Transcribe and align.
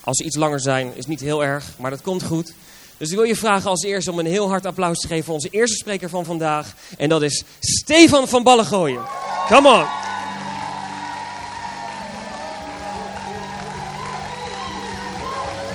Als 0.00 0.16
ze 0.16 0.24
iets 0.24 0.36
langer 0.36 0.60
zijn, 0.60 0.92
is 0.94 1.06
niet 1.06 1.20
heel 1.20 1.44
erg, 1.44 1.64
maar 1.78 1.90
dat 1.90 2.02
komt 2.02 2.22
goed. 2.22 2.54
Dus 2.96 3.10
ik 3.10 3.16
wil 3.16 3.24
je 3.24 3.36
vragen 3.36 3.70
als 3.70 3.82
eerste 3.82 4.10
om 4.10 4.18
een 4.18 4.26
heel 4.26 4.48
hard 4.48 4.66
applaus 4.66 4.98
te 4.98 5.06
geven 5.06 5.24
voor 5.24 5.34
onze 5.34 5.48
eerste 5.48 5.76
spreker 5.76 6.08
van 6.08 6.24
vandaag. 6.24 6.74
En 6.96 7.08
dat 7.08 7.22
is 7.22 7.44
Stefan 7.60 8.28
van 8.28 8.42
Ballengooien. 8.42 9.02
Come 9.48 9.68
on! 9.68 9.86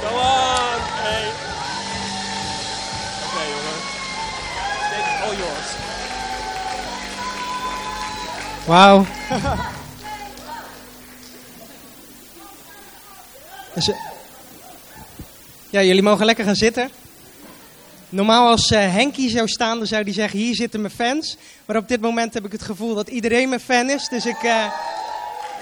Come 0.01 0.19
on! 0.19 0.79
Hey. 1.03 1.27
Oké 3.25 3.43
jongen. 3.49 3.79
Take 4.89 5.23
all 5.23 5.35
yours. 5.35 5.67
Wauw. 8.65 9.18
Ja, 15.71 15.83
jullie 15.83 16.01
mogen 16.01 16.25
lekker 16.25 16.45
gaan 16.45 16.55
zitten. 16.55 16.89
Normaal 18.09 18.47
als 18.47 18.71
eh, 18.71 18.93
Henkie 18.93 19.29
zou 19.29 19.47
staan, 19.47 19.77
dan 19.77 19.87
zou 19.87 20.03
hij 20.03 20.13
zeggen, 20.13 20.39
hier 20.39 20.55
zitten 20.55 20.81
mijn 20.81 20.93
fans. 20.93 21.37
Maar 21.65 21.75
op 21.75 21.87
dit 21.87 22.01
moment 22.01 22.33
heb 22.33 22.45
ik 22.45 22.51
het 22.51 22.61
gevoel 22.61 22.95
dat 22.95 23.07
iedereen 23.07 23.49
mijn 23.49 23.61
fan 23.61 23.89
is. 23.89 24.07
Dus 24.07 24.25
ik, 24.25 24.43
eh, 24.43 24.65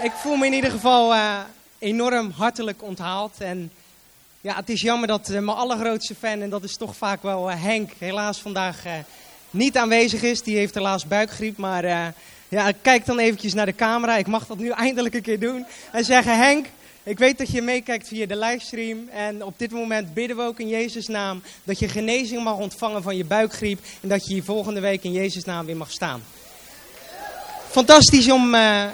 ik 0.04 0.12
voel 0.12 0.36
me 0.36 0.46
in 0.46 0.54
ieder 0.54 0.72
geval 0.72 1.14
eh, 1.14 1.40
enorm 1.80 2.32
hartelijk 2.32 2.84
onthaald. 2.84 3.34
En 3.38 3.72
ja, 4.42 4.56
het 4.56 4.70
is 4.70 4.82
jammer 4.82 5.08
dat 5.08 5.28
mijn 5.28 5.48
allergrootste 5.50 6.16
fan, 6.16 6.42
en 6.42 6.50
dat 6.50 6.64
is 6.64 6.78
toch 6.78 6.96
vaak 6.96 7.24
wel 7.24 7.50
Henk, 7.50 7.92
helaas 7.98 8.38
vandaag 8.38 8.84
niet 9.50 9.78
aanwezig 9.78 10.22
is. 10.22 10.42
Die 10.42 10.58
heeft 10.58 10.74
helaas 10.74 11.08
buikgriep, 11.08 11.58
maar... 11.58 12.14
ja, 12.50 12.72
kijk 12.82 13.06
dan 13.06 13.20
eventjes 13.20 13.54
naar 13.54 13.66
de 13.66 13.76
camera. 13.76 14.18
Ik 14.18 14.28
mag 14.28 14.48
dat 14.48 14.58
nu 14.58 14.70
eindelijk 14.70 15.16
een 15.16 15.22
keer 15.22 15.40
doen. 15.40 15.66
En 15.92 16.06
zeggen, 16.06 16.38
Henk, 16.38 16.66
ik 17.08 17.18
weet 17.18 17.38
dat 17.38 17.52
je 17.52 17.62
meekijkt 17.62 18.08
via 18.08 18.26
de 18.26 18.38
livestream. 18.38 19.10
En 19.10 19.44
op 19.44 19.54
dit 19.58 19.72
moment 19.72 20.14
bidden 20.14 20.38
we 20.38 20.44
ook 20.44 20.60
in 20.60 20.68
Jezus' 20.68 21.08
naam 21.08 21.42
dat 21.64 21.80
je 21.80 21.88
genezing 21.88 22.44
mag 22.44 22.58
ontvangen 22.58 23.04
van 23.04 23.16
je 23.16 23.26
buikgriep. 23.26 23.80
En 24.02 24.10
dat 24.10 24.28
je 24.28 24.34
hier 24.34 24.44
volgende 24.44 24.80
week 24.80 25.04
in 25.04 25.12
Jezus' 25.12 25.44
naam 25.44 25.66
weer 25.66 25.78
mag 25.78 25.92
staan. 25.92 26.24
Fantastisch 27.70 28.32
om, 28.32 28.54
eh, 28.54 28.86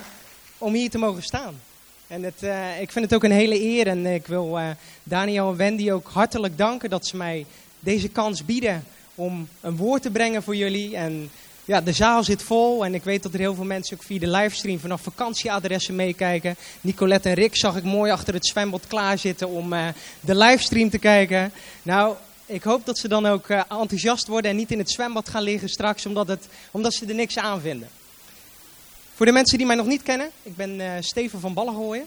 om 0.58 0.74
hier 0.74 0.90
te 0.90 0.98
mogen 0.98 1.24
staan. 1.24 1.60
En 2.08 2.24
het, 2.24 2.44
eh, 2.44 2.82
ik 2.82 2.92
vind 2.92 3.06
het 3.06 3.14
ook 3.14 3.24
een 3.24 3.32
hele 3.32 3.62
eer. 3.62 3.88
En 3.88 4.06
ik 4.06 4.28
wil 4.28 4.60
eh, 4.60 4.70
Daniel 5.04 5.50
en 5.50 5.56
Wendy 5.56 5.92
ook 5.92 6.08
hartelijk 6.08 6.58
danken 6.58 6.90
dat 6.90 7.08
ze 7.08 7.18
mij 7.18 7.46
deze 7.80 8.08
kans 8.08 8.46
bieden 8.46 8.84
om 9.16 9.48
een 9.62 9.78
woord 9.78 10.02
te 10.02 10.12
brengen 10.12 10.44
voor 10.44 10.56
jullie. 10.56 10.96
En 10.96 11.32
ja, 11.66 11.82
de 11.82 11.92
zaal 11.92 12.24
zit 12.24 12.44
vol 12.44 12.86
en 12.86 12.94
ik 12.94 13.04
weet 13.04 13.24
dat 13.24 13.34
er 13.34 13.40
heel 13.40 13.56
veel 13.56 13.64
mensen 13.64 13.98
ook 13.98 14.04
via 14.04 14.20
de 14.20 14.30
livestream 14.30 14.80
vanaf 14.80 15.02
vakantieadressen 15.02 15.96
meekijken. 15.96 16.56
Nicolette 16.82 17.30
en 17.30 17.36
Rick 17.36 17.56
zag 17.56 17.76
ik 17.76 17.84
mooi 17.84 18.12
achter 18.12 18.34
het 18.34 18.46
zwembad 18.46 18.88
klaarzitten 18.88 19.50
om 19.50 19.74
eh, 19.74 19.88
de 20.20 20.36
livestream 20.36 20.90
te 20.90 20.98
kijken. 20.98 21.52
Nou, 21.84 22.16
ik 22.46 22.64
hoop 22.64 22.86
dat 22.86 22.98
ze 22.98 23.08
dan 23.08 23.26
ook 23.26 23.50
eh, 23.50 23.62
enthousiast 23.70 24.28
worden 24.28 24.52
en 24.52 24.58
niet 24.58 24.72
in 24.72 24.78
het 24.78 24.92
zwembad 24.92 25.30
gaan 25.30 25.44
liggen 25.44 25.70
straks 25.70 26.06
omdat, 26.06 26.28
het, 26.28 26.48
omdat 26.72 26.94
ze 26.94 27.06
er 27.06 27.16
niks 27.16 27.38
aan 27.38 27.62
vinden. 27.62 27.88
Voor 29.16 29.26
de 29.26 29.32
mensen 29.32 29.58
die 29.58 29.68
mij 29.68 29.76
nog 29.76 29.86
niet 29.86 30.04
kennen, 30.04 30.30
ik 30.44 30.56
ben 30.56 30.82
eh, 30.82 30.92
Steven 31.00 31.40
van 31.40 31.54
Ballengooien. 31.54 32.06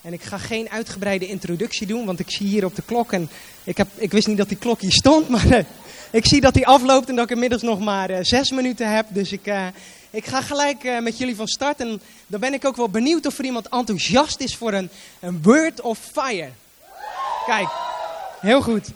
En 0.00 0.12
ik 0.12 0.22
ga 0.22 0.38
geen 0.38 0.70
uitgebreide 0.70 1.26
introductie 1.26 1.86
doen, 1.86 2.04
want 2.04 2.18
ik 2.18 2.30
zie 2.30 2.46
hier 2.46 2.64
op 2.64 2.74
de 2.74 2.82
klok 2.82 3.12
en 3.12 3.30
ik, 3.64 3.76
heb, 3.76 3.88
ik 3.94 4.10
wist 4.10 4.26
niet 4.26 4.36
dat 4.36 4.48
die 4.48 4.58
klok 4.58 4.80
hier 4.80 4.92
stond, 4.92 5.28
maar 5.34 5.66
ik 6.14 6.26
zie 6.26 6.40
dat 6.40 6.54
die 6.54 6.66
afloopt 6.66 7.08
en 7.08 7.14
dat 7.14 7.24
ik 7.24 7.30
inmiddels 7.30 7.62
nog 7.62 7.78
maar 7.78 8.10
eh, 8.10 8.18
zes 8.22 8.50
minuten 8.50 8.94
heb. 8.94 9.06
Dus 9.08 9.32
ik, 9.32 9.46
eh, 9.46 9.66
ik 10.10 10.26
ga 10.26 10.42
gelijk 10.42 10.84
eh, 10.84 10.98
met 10.98 11.18
jullie 11.18 11.36
van 11.36 11.46
start. 11.46 11.80
En 11.80 12.00
dan 12.26 12.40
ben 12.40 12.54
ik 12.54 12.64
ook 12.64 12.76
wel 12.76 12.88
benieuwd 12.88 13.26
of 13.26 13.38
er 13.38 13.44
iemand 13.44 13.68
enthousiast 13.68 14.40
is 14.40 14.56
voor 14.56 14.72
een, 14.72 14.90
een 15.20 15.42
Word 15.42 15.80
of 15.80 15.98
Fire. 16.12 16.50
Kijk, 17.46 17.68
heel 18.40 18.62
goed. 18.62 18.88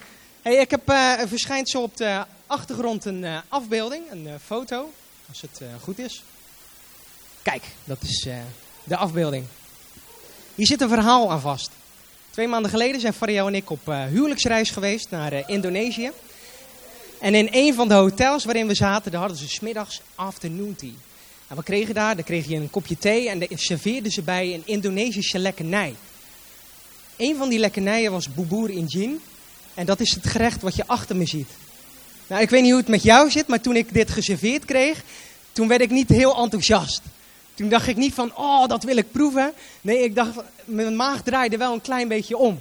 Hey, 0.42 0.56
ik 0.56 0.70
heb, 0.70 0.82
verschijnt 1.28 1.68
zo 1.68 1.82
op 1.82 1.96
de 1.96 2.24
achtergrond 2.46 3.04
een 3.04 3.26
afbeelding, 3.48 4.02
een 4.10 4.28
foto, 4.44 4.92
als 5.28 5.40
het 5.40 5.60
goed 5.82 5.98
is. 5.98 6.22
Kijk, 7.42 7.62
dat 7.84 8.02
is 8.02 8.28
de 8.84 8.96
afbeelding. 8.96 9.44
Hier 10.54 10.66
zit 10.66 10.80
een 10.80 10.88
verhaal 10.88 11.30
aan 11.30 11.40
vast. 11.40 11.70
Twee 12.30 12.48
maanden 12.48 12.70
geleden 12.70 13.00
zijn 13.00 13.12
Fario 13.12 13.46
en 13.46 13.54
ik 13.54 13.70
op 13.70 13.86
huwelijksreis 13.86 14.70
geweest 14.70 15.10
naar 15.10 15.48
Indonesië. 15.48 16.12
En 17.20 17.34
in 17.34 17.48
een 17.50 17.74
van 17.74 17.88
de 17.88 17.94
hotels 17.94 18.44
waarin 18.44 18.66
we 18.66 18.74
zaten, 18.74 19.10
daar 19.10 19.20
hadden 19.20 19.38
ze 19.38 19.48
smiddags 19.48 20.00
afternoon 20.14 20.74
tea. 20.74 20.90
En 21.48 21.56
we 21.56 21.62
kregen 21.62 21.94
daar, 21.94 22.14
daar 22.14 22.24
kreeg 22.24 22.46
je 22.48 22.56
een 22.56 22.70
kopje 22.70 22.98
thee 22.98 23.28
en 23.28 23.38
daar 23.38 23.48
serveerden 23.54 24.12
ze 24.12 24.22
bij 24.22 24.54
een 24.54 24.62
Indonesische 24.64 25.38
lekkernij. 25.38 25.94
Een 27.16 27.36
van 27.36 27.48
die 27.48 27.58
lekkernijen 27.58 28.12
was 28.12 28.34
bubur 28.34 28.70
injin. 28.70 29.20
En 29.74 29.86
dat 29.86 30.00
is 30.00 30.14
het 30.14 30.26
gerecht 30.26 30.62
wat 30.62 30.76
je 30.76 30.86
achter 30.86 31.16
me 31.16 31.26
ziet. 31.26 31.50
Nou, 32.26 32.42
ik 32.42 32.50
weet 32.50 32.62
niet 32.62 32.70
hoe 32.70 32.80
het 32.80 32.88
met 32.88 33.02
jou 33.02 33.30
zit, 33.30 33.46
maar 33.46 33.60
toen 33.60 33.76
ik 33.76 33.92
dit 33.92 34.10
geserveerd 34.10 34.64
kreeg, 34.64 35.02
toen 35.52 35.68
werd 35.68 35.80
ik 35.80 35.90
niet 35.90 36.08
heel 36.08 36.36
enthousiast. 36.36 37.02
Toen 37.54 37.68
dacht 37.68 37.86
ik 37.86 37.96
niet 37.96 38.14
van, 38.14 38.36
oh, 38.36 38.66
dat 38.66 38.84
wil 38.84 38.96
ik 38.96 39.12
proeven. 39.12 39.52
Nee, 39.80 40.02
ik 40.02 40.14
dacht, 40.14 40.30
mijn 40.64 40.96
maag 40.96 41.22
draaide 41.22 41.56
wel 41.56 41.72
een 41.72 41.80
klein 41.80 42.08
beetje 42.08 42.36
om. 42.36 42.60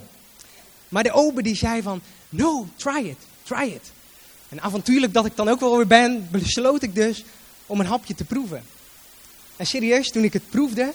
Maar 0.89 1.03
de 1.03 1.11
ober 1.11 1.43
die 1.43 1.55
zei 1.55 1.81
van, 1.81 2.01
no, 2.29 2.67
try 2.75 3.05
it, 3.05 3.17
try 3.43 3.63
it. 3.63 3.91
En 4.49 4.61
avontuurlijk 4.61 5.13
dat 5.13 5.25
ik 5.25 5.35
dan 5.35 5.47
ook 5.47 5.59
wel 5.59 5.77
weer 5.77 5.87
ben, 5.87 6.27
besloot 6.31 6.83
ik 6.83 6.95
dus 6.95 7.23
om 7.65 7.79
een 7.79 7.85
hapje 7.85 8.15
te 8.15 8.23
proeven. 8.23 8.63
En 9.55 9.65
serieus, 9.65 10.11
toen 10.11 10.23
ik 10.23 10.33
het 10.33 10.49
proefde, 10.49 10.93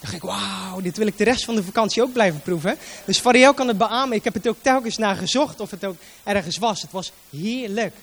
dacht 0.00 0.14
ik, 0.14 0.22
wauw, 0.22 0.80
dit 0.80 0.96
wil 0.96 1.06
ik 1.06 1.18
de 1.18 1.24
rest 1.24 1.44
van 1.44 1.54
de 1.54 1.62
vakantie 1.62 2.02
ook 2.02 2.12
blijven 2.12 2.40
proeven. 2.40 2.76
Dus 3.04 3.18
Fariel 3.18 3.54
kan 3.54 3.68
het 3.68 3.78
beamen. 3.78 4.16
Ik 4.16 4.24
heb 4.24 4.34
het 4.34 4.48
ook 4.48 4.56
telkens 4.60 4.96
naar 4.96 5.16
gezocht 5.16 5.60
of 5.60 5.70
het 5.70 5.84
ook 5.84 5.96
ergens 6.24 6.58
was. 6.58 6.82
Het 6.82 6.92
was 6.92 7.12
heerlijk. 7.30 7.94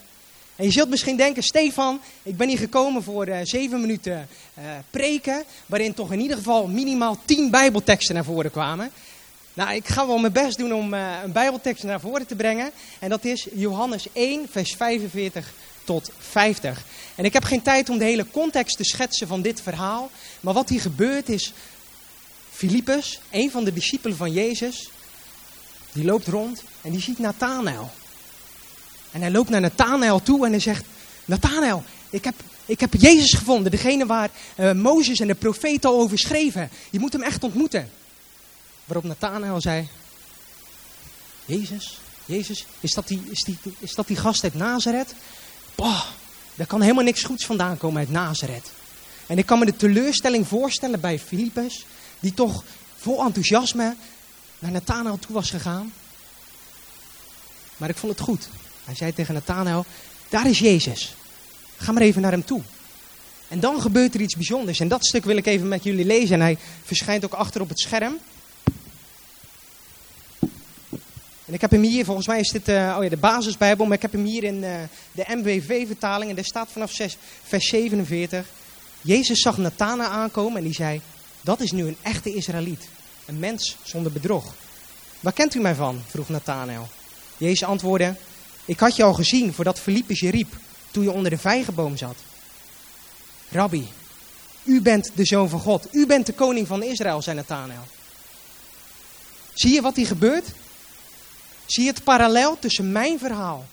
En 0.56 0.64
je 0.64 0.70
zult 0.70 0.88
misschien 0.88 1.16
denken, 1.16 1.42
Stefan, 1.42 2.00
ik 2.22 2.36
ben 2.36 2.48
hier 2.48 2.58
gekomen 2.58 3.02
voor 3.02 3.26
eh, 3.26 3.38
zeven 3.42 3.80
minuten 3.80 4.28
eh, 4.54 4.64
preken, 4.90 5.44
waarin 5.66 5.94
toch 5.94 6.12
in 6.12 6.20
ieder 6.20 6.36
geval 6.36 6.66
minimaal 6.66 7.18
tien 7.24 7.50
bijbelteksten 7.50 8.14
naar 8.14 8.24
voren 8.24 8.50
kwamen. 8.50 8.90
Nou, 9.54 9.74
ik 9.74 9.88
ga 9.88 10.06
wel 10.06 10.18
mijn 10.18 10.32
best 10.32 10.58
doen 10.58 10.72
om 10.72 10.94
eh, 10.94 11.12
een 11.24 11.32
bijbeltekst 11.32 11.84
naar 11.84 12.00
voren 12.00 12.26
te 12.26 12.34
brengen. 12.34 12.70
En 12.98 13.08
dat 13.08 13.24
is 13.24 13.46
Johannes 13.52 14.06
1, 14.12 14.46
vers 14.50 14.74
45 14.74 15.52
tot 15.84 16.10
50. 16.18 16.84
En 17.14 17.24
ik 17.24 17.32
heb 17.32 17.44
geen 17.44 17.62
tijd 17.62 17.88
om 17.88 17.98
de 17.98 18.04
hele 18.04 18.26
context 18.30 18.76
te 18.76 18.84
schetsen 18.84 19.26
van 19.26 19.42
dit 19.42 19.60
verhaal. 19.60 20.10
Maar 20.40 20.54
wat 20.54 20.68
hier 20.68 20.80
gebeurt 20.80 21.28
is, 21.28 21.52
Filippus, 22.50 23.20
een 23.30 23.50
van 23.50 23.64
de 23.64 23.72
discipelen 23.72 24.16
van 24.16 24.32
Jezus, 24.32 24.90
die 25.92 26.04
loopt 26.04 26.26
rond 26.26 26.62
en 26.82 26.90
die 26.90 27.00
ziet 27.00 27.18
Nathanael. 27.18 27.90
En 29.10 29.20
hij 29.20 29.30
loopt 29.30 29.48
naar 29.48 29.60
Nathanael 29.60 30.22
toe 30.22 30.44
en 30.44 30.50
hij 30.50 30.60
zegt, 30.60 30.84
Nathanael, 31.24 31.82
ik 32.10 32.24
heb, 32.24 32.34
ik 32.66 32.80
heb 32.80 32.94
Jezus 32.94 33.32
gevonden, 33.32 33.70
degene 33.70 34.06
waar 34.06 34.30
eh, 34.54 34.72
Mozes 34.72 35.20
en 35.20 35.26
de 35.26 35.34
profeten 35.34 35.90
al 35.90 36.00
over 36.00 36.18
schreven. 36.18 36.70
Je 36.90 36.98
moet 36.98 37.12
hem 37.12 37.22
echt 37.22 37.44
ontmoeten. 37.44 37.90
Waarop 38.84 39.04
Nathanael 39.04 39.60
zei, 39.60 39.88
Jezus, 41.44 41.98
Jezus, 42.24 42.66
is 42.80 42.92
dat 42.92 43.08
die, 43.08 43.22
is 43.30 43.42
die, 43.42 43.58
is 43.78 43.94
dat 43.94 44.06
die 44.06 44.16
gast 44.16 44.42
uit 44.42 44.54
Nazareth? 44.54 45.14
Bah, 45.74 46.04
daar 46.54 46.66
kan 46.66 46.80
helemaal 46.80 47.04
niks 47.04 47.22
goeds 47.22 47.46
vandaan 47.46 47.76
komen 47.76 47.98
uit 47.98 48.10
Nazareth. 48.10 48.70
En 49.26 49.38
ik 49.38 49.46
kan 49.46 49.58
me 49.58 49.64
de 49.64 49.76
teleurstelling 49.76 50.48
voorstellen 50.48 51.00
bij 51.00 51.18
Filippus, 51.18 51.86
die 52.20 52.34
toch 52.34 52.64
vol 52.96 53.24
enthousiasme 53.24 53.96
naar 54.58 54.70
Nathanael 54.70 55.18
toe 55.18 55.34
was 55.34 55.50
gegaan. 55.50 55.92
Maar 57.76 57.88
ik 57.88 57.96
vond 57.96 58.12
het 58.12 58.20
goed. 58.20 58.48
Hij 58.84 58.94
zei 58.94 59.14
tegen 59.14 59.34
Nathanael, 59.34 59.84
daar 60.28 60.46
is 60.48 60.58
Jezus. 60.58 61.14
Ga 61.76 61.92
maar 61.92 62.02
even 62.02 62.22
naar 62.22 62.30
hem 62.30 62.44
toe. 62.44 62.62
En 63.48 63.60
dan 63.60 63.80
gebeurt 63.80 64.14
er 64.14 64.20
iets 64.20 64.34
bijzonders. 64.34 64.80
En 64.80 64.88
dat 64.88 65.06
stuk 65.06 65.24
wil 65.24 65.36
ik 65.36 65.46
even 65.46 65.68
met 65.68 65.82
jullie 65.82 66.04
lezen. 66.04 66.34
En 66.34 66.40
hij 66.40 66.58
verschijnt 66.84 67.24
ook 67.24 67.32
achter 67.32 67.60
op 67.60 67.68
het 67.68 67.80
scherm. 67.80 68.18
En 71.46 71.54
ik 71.54 71.60
heb 71.60 71.70
hem 71.70 71.82
hier, 71.82 72.04
volgens 72.04 72.26
mij 72.26 72.40
is 72.40 72.50
dit 72.50 72.68
eh, 72.68 72.94
oh 72.96 73.02
ja, 73.02 73.08
de 73.08 73.16
basisbijbel, 73.16 73.86
maar 73.86 73.96
ik 73.96 74.02
heb 74.02 74.12
hem 74.12 74.24
hier 74.24 74.44
in 74.44 74.64
eh, 74.64 74.74
de 75.12 75.24
MWV-vertaling. 75.28 76.30
En 76.30 76.36
daar 76.36 76.44
staat 76.44 76.68
vanaf 76.70 76.92
6, 76.92 77.16
vers 77.42 77.68
47. 77.68 78.46
Jezus 79.00 79.40
zag 79.40 79.56
Nathanael 79.56 80.08
aankomen 80.08 80.56
en 80.56 80.64
die 80.64 80.74
zei, 80.74 81.00
dat 81.40 81.60
is 81.60 81.72
nu 81.72 81.86
een 81.86 81.96
echte 82.02 82.34
Israëliet. 82.34 82.88
Een 83.26 83.38
mens 83.38 83.76
zonder 83.82 84.12
bedrog. 84.12 84.54
Waar 85.20 85.32
kent 85.32 85.54
u 85.54 85.60
mij 85.60 85.74
van? 85.74 86.02
vroeg 86.06 86.28
Nathanael. 86.28 86.88
Jezus 87.36 87.64
antwoordde, 87.64 88.14
ik 88.64 88.78
had 88.78 88.96
je 88.96 89.02
al 89.02 89.14
gezien 89.14 89.52
voordat 89.52 89.80
Filippus 89.80 90.20
je 90.20 90.30
riep, 90.30 90.56
toen 90.90 91.02
je 91.02 91.12
onder 91.12 91.30
de 91.30 91.38
vijgenboom 91.38 91.96
zat. 91.96 92.16
Rabbi, 93.50 93.88
u 94.64 94.80
bent 94.80 95.10
de 95.14 95.24
zoon 95.24 95.48
van 95.48 95.60
God. 95.60 95.88
U 95.92 96.06
bent 96.06 96.26
de 96.26 96.32
koning 96.32 96.66
van 96.66 96.82
Israël, 96.82 97.22
zei 97.22 97.36
Nathanael. 97.36 97.84
Zie 99.54 99.72
je 99.72 99.80
wat 99.80 99.96
hier 99.96 100.06
gebeurt? 100.06 100.46
Zie 101.66 101.84
je 101.84 101.90
het 101.90 102.04
parallel 102.04 102.58
tussen 102.58 102.92
mijn 102.92 103.18
verhaal 103.18 103.66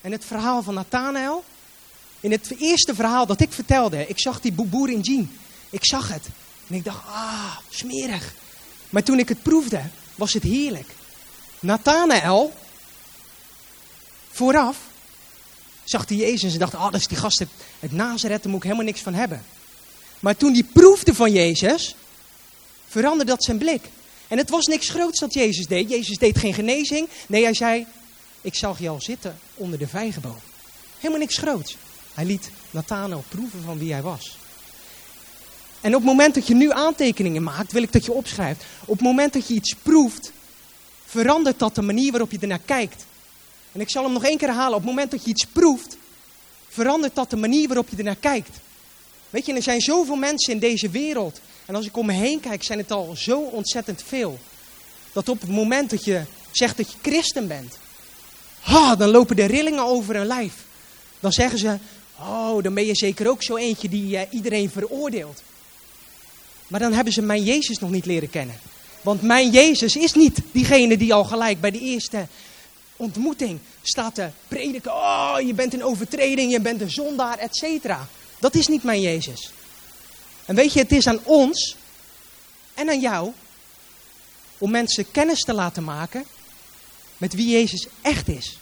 en 0.00 0.12
het 0.12 0.24
verhaal 0.24 0.62
van 0.62 0.74
Nathanael? 0.74 1.44
In 2.20 2.30
het 2.30 2.54
eerste 2.58 2.94
verhaal 2.94 3.26
dat 3.26 3.40
ik 3.40 3.52
vertelde, 3.52 4.06
ik 4.06 4.20
zag 4.20 4.40
die 4.40 4.52
boeboer 4.52 4.90
in 4.90 5.00
jean. 5.00 5.30
Ik 5.70 5.84
zag 5.84 6.08
het. 6.08 6.26
En 6.68 6.74
ik 6.74 6.84
dacht, 6.84 7.06
ah, 7.06 7.56
smerig. 7.68 8.34
Maar 8.90 9.02
toen 9.02 9.18
ik 9.18 9.28
het 9.28 9.42
proefde, 9.42 9.82
was 10.14 10.32
het 10.32 10.42
heerlijk. 10.42 10.88
Nathanael, 11.60 12.52
vooraf, 14.30 14.78
zag 15.84 16.08
hij 16.08 16.16
Jezus 16.16 16.52
en 16.52 16.58
dacht, 16.58 16.74
oh, 16.74 16.90
dat 16.90 17.00
is 17.00 17.06
die 17.06 17.16
gast 17.16 17.44
uit 17.80 17.92
Nazareth, 17.92 18.42
daar 18.42 18.50
moet 18.50 18.60
ik 18.60 18.70
helemaal 18.70 18.86
niks 18.86 19.00
van 19.00 19.14
hebben. 19.14 19.44
Maar 20.20 20.36
toen 20.36 20.52
hij 20.52 20.62
proefde 20.62 21.14
van 21.14 21.32
Jezus, 21.32 21.94
veranderde 22.88 23.32
dat 23.32 23.44
zijn 23.44 23.58
blik. 23.58 23.84
En 24.28 24.38
het 24.38 24.50
was 24.50 24.66
niks 24.66 24.88
groots 24.88 25.20
dat 25.20 25.34
Jezus 25.34 25.66
deed. 25.66 25.90
Jezus 25.90 26.18
deed 26.18 26.38
geen 26.38 26.54
genezing. 26.54 27.08
Nee, 27.28 27.42
hij 27.42 27.54
zei, 27.54 27.86
ik 28.40 28.54
zag 28.54 28.78
je 28.78 28.88
al 28.88 29.00
zitten 29.00 29.38
onder 29.54 29.78
de 29.78 29.88
vijgenboom. 29.88 30.38
Helemaal 30.98 31.20
niks 31.20 31.38
groots. 31.38 31.76
Hij 32.14 32.24
liet 32.24 32.50
Nathanael 32.70 33.24
proeven 33.28 33.62
van 33.62 33.78
wie 33.78 33.92
hij 33.92 34.02
was. 34.02 34.38
En 35.80 35.94
op 35.94 36.00
het 36.00 36.10
moment 36.10 36.34
dat 36.34 36.46
je 36.46 36.54
nu 36.54 36.72
aantekeningen 36.72 37.42
maakt, 37.42 37.72
wil 37.72 37.82
ik 37.82 37.92
dat 37.92 38.04
je 38.04 38.12
opschrijft. 38.12 38.64
Op 38.80 38.94
het 38.94 39.06
moment 39.06 39.32
dat 39.32 39.48
je 39.48 39.54
iets 39.54 39.74
proeft, 39.82 40.32
verandert 41.04 41.58
dat 41.58 41.74
de 41.74 41.82
manier 41.82 42.10
waarop 42.10 42.30
je 42.30 42.38
ernaar 42.38 42.60
kijkt. 42.64 43.04
En 43.72 43.80
ik 43.80 43.90
zal 43.90 44.04
hem 44.04 44.12
nog 44.12 44.24
één 44.24 44.38
keer 44.38 44.48
herhalen. 44.48 44.74
Op 44.74 44.80
het 44.80 44.90
moment 44.90 45.10
dat 45.10 45.24
je 45.24 45.30
iets 45.30 45.46
proeft, 45.46 45.96
verandert 46.68 47.14
dat 47.14 47.30
de 47.30 47.36
manier 47.36 47.66
waarop 47.66 47.88
je 47.88 47.96
ernaar 47.96 48.16
kijkt. 48.16 48.56
Weet 49.30 49.46
je, 49.46 49.52
er 49.52 49.62
zijn 49.62 49.80
zoveel 49.80 50.16
mensen 50.16 50.52
in 50.52 50.58
deze 50.58 50.88
wereld. 50.88 51.40
En 51.66 51.74
als 51.74 51.86
ik 51.86 51.96
om 51.96 52.06
me 52.06 52.12
heen 52.12 52.40
kijk, 52.40 52.62
zijn 52.62 52.78
het 52.78 52.90
al 52.90 53.14
zo 53.16 53.40
ontzettend 53.40 54.02
veel. 54.06 54.38
Dat 55.12 55.28
op 55.28 55.40
het 55.40 55.50
moment 55.50 55.90
dat 55.90 56.04
je 56.04 56.22
zegt 56.50 56.76
dat 56.76 56.92
je 56.92 56.98
christen 57.02 57.48
bent, 57.48 57.78
ha, 58.60 58.96
dan 58.96 59.10
lopen 59.10 59.36
de 59.36 59.44
rillingen 59.44 59.84
over 59.84 60.14
hun 60.14 60.26
lijf. 60.26 60.54
Dan 61.20 61.32
zeggen 61.32 61.58
ze, 61.58 61.78
oh, 62.18 62.62
dan 62.62 62.74
ben 62.74 62.86
je 62.86 62.94
zeker 62.94 63.28
ook 63.28 63.42
zo 63.42 63.56
eentje 63.56 63.88
die 63.88 64.16
uh, 64.16 64.20
iedereen 64.30 64.70
veroordeelt. 64.70 65.42
Maar 66.66 66.80
dan 66.80 66.92
hebben 66.92 67.12
ze 67.12 67.22
mijn 67.22 67.42
Jezus 67.42 67.78
nog 67.78 67.90
niet 67.90 68.06
leren 68.06 68.30
kennen. 68.30 68.58
Want 69.02 69.22
mijn 69.22 69.50
Jezus 69.50 69.96
is 69.96 70.12
niet 70.12 70.38
diegene 70.52 70.96
die 70.96 71.14
al 71.14 71.24
gelijk 71.24 71.60
bij 71.60 71.70
de 71.70 71.80
eerste 71.80 72.26
ontmoeting 72.96 73.58
staat 73.82 74.14
te 74.14 74.28
prediken. 74.48 74.92
Oh, 74.92 75.36
je 75.46 75.54
bent 75.54 75.74
een 75.74 75.84
overtreding, 75.84 76.52
je 76.52 76.60
bent 76.60 76.80
een 76.80 76.90
zondaar, 76.90 77.38
et 77.38 77.56
cetera. 77.56 78.08
Dat 78.38 78.54
is 78.54 78.66
niet 78.66 78.82
mijn 78.82 79.00
Jezus. 79.00 79.50
En 80.46 80.54
weet 80.54 80.72
je, 80.72 80.78
het 80.78 80.92
is 80.92 81.06
aan 81.06 81.20
ons 81.22 81.76
en 82.74 82.88
aan 82.88 83.00
jou 83.00 83.32
om 84.58 84.70
mensen 84.70 85.10
kennis 85.10 85.40
te 85.40 85.52
laten 85.52 85.84
maken 85.84 86.24
met 87.16 87.34
wie 87.34 87.48
Jezus 87.48 87.86
echt 88.02 88.28
is. 88.28 88.58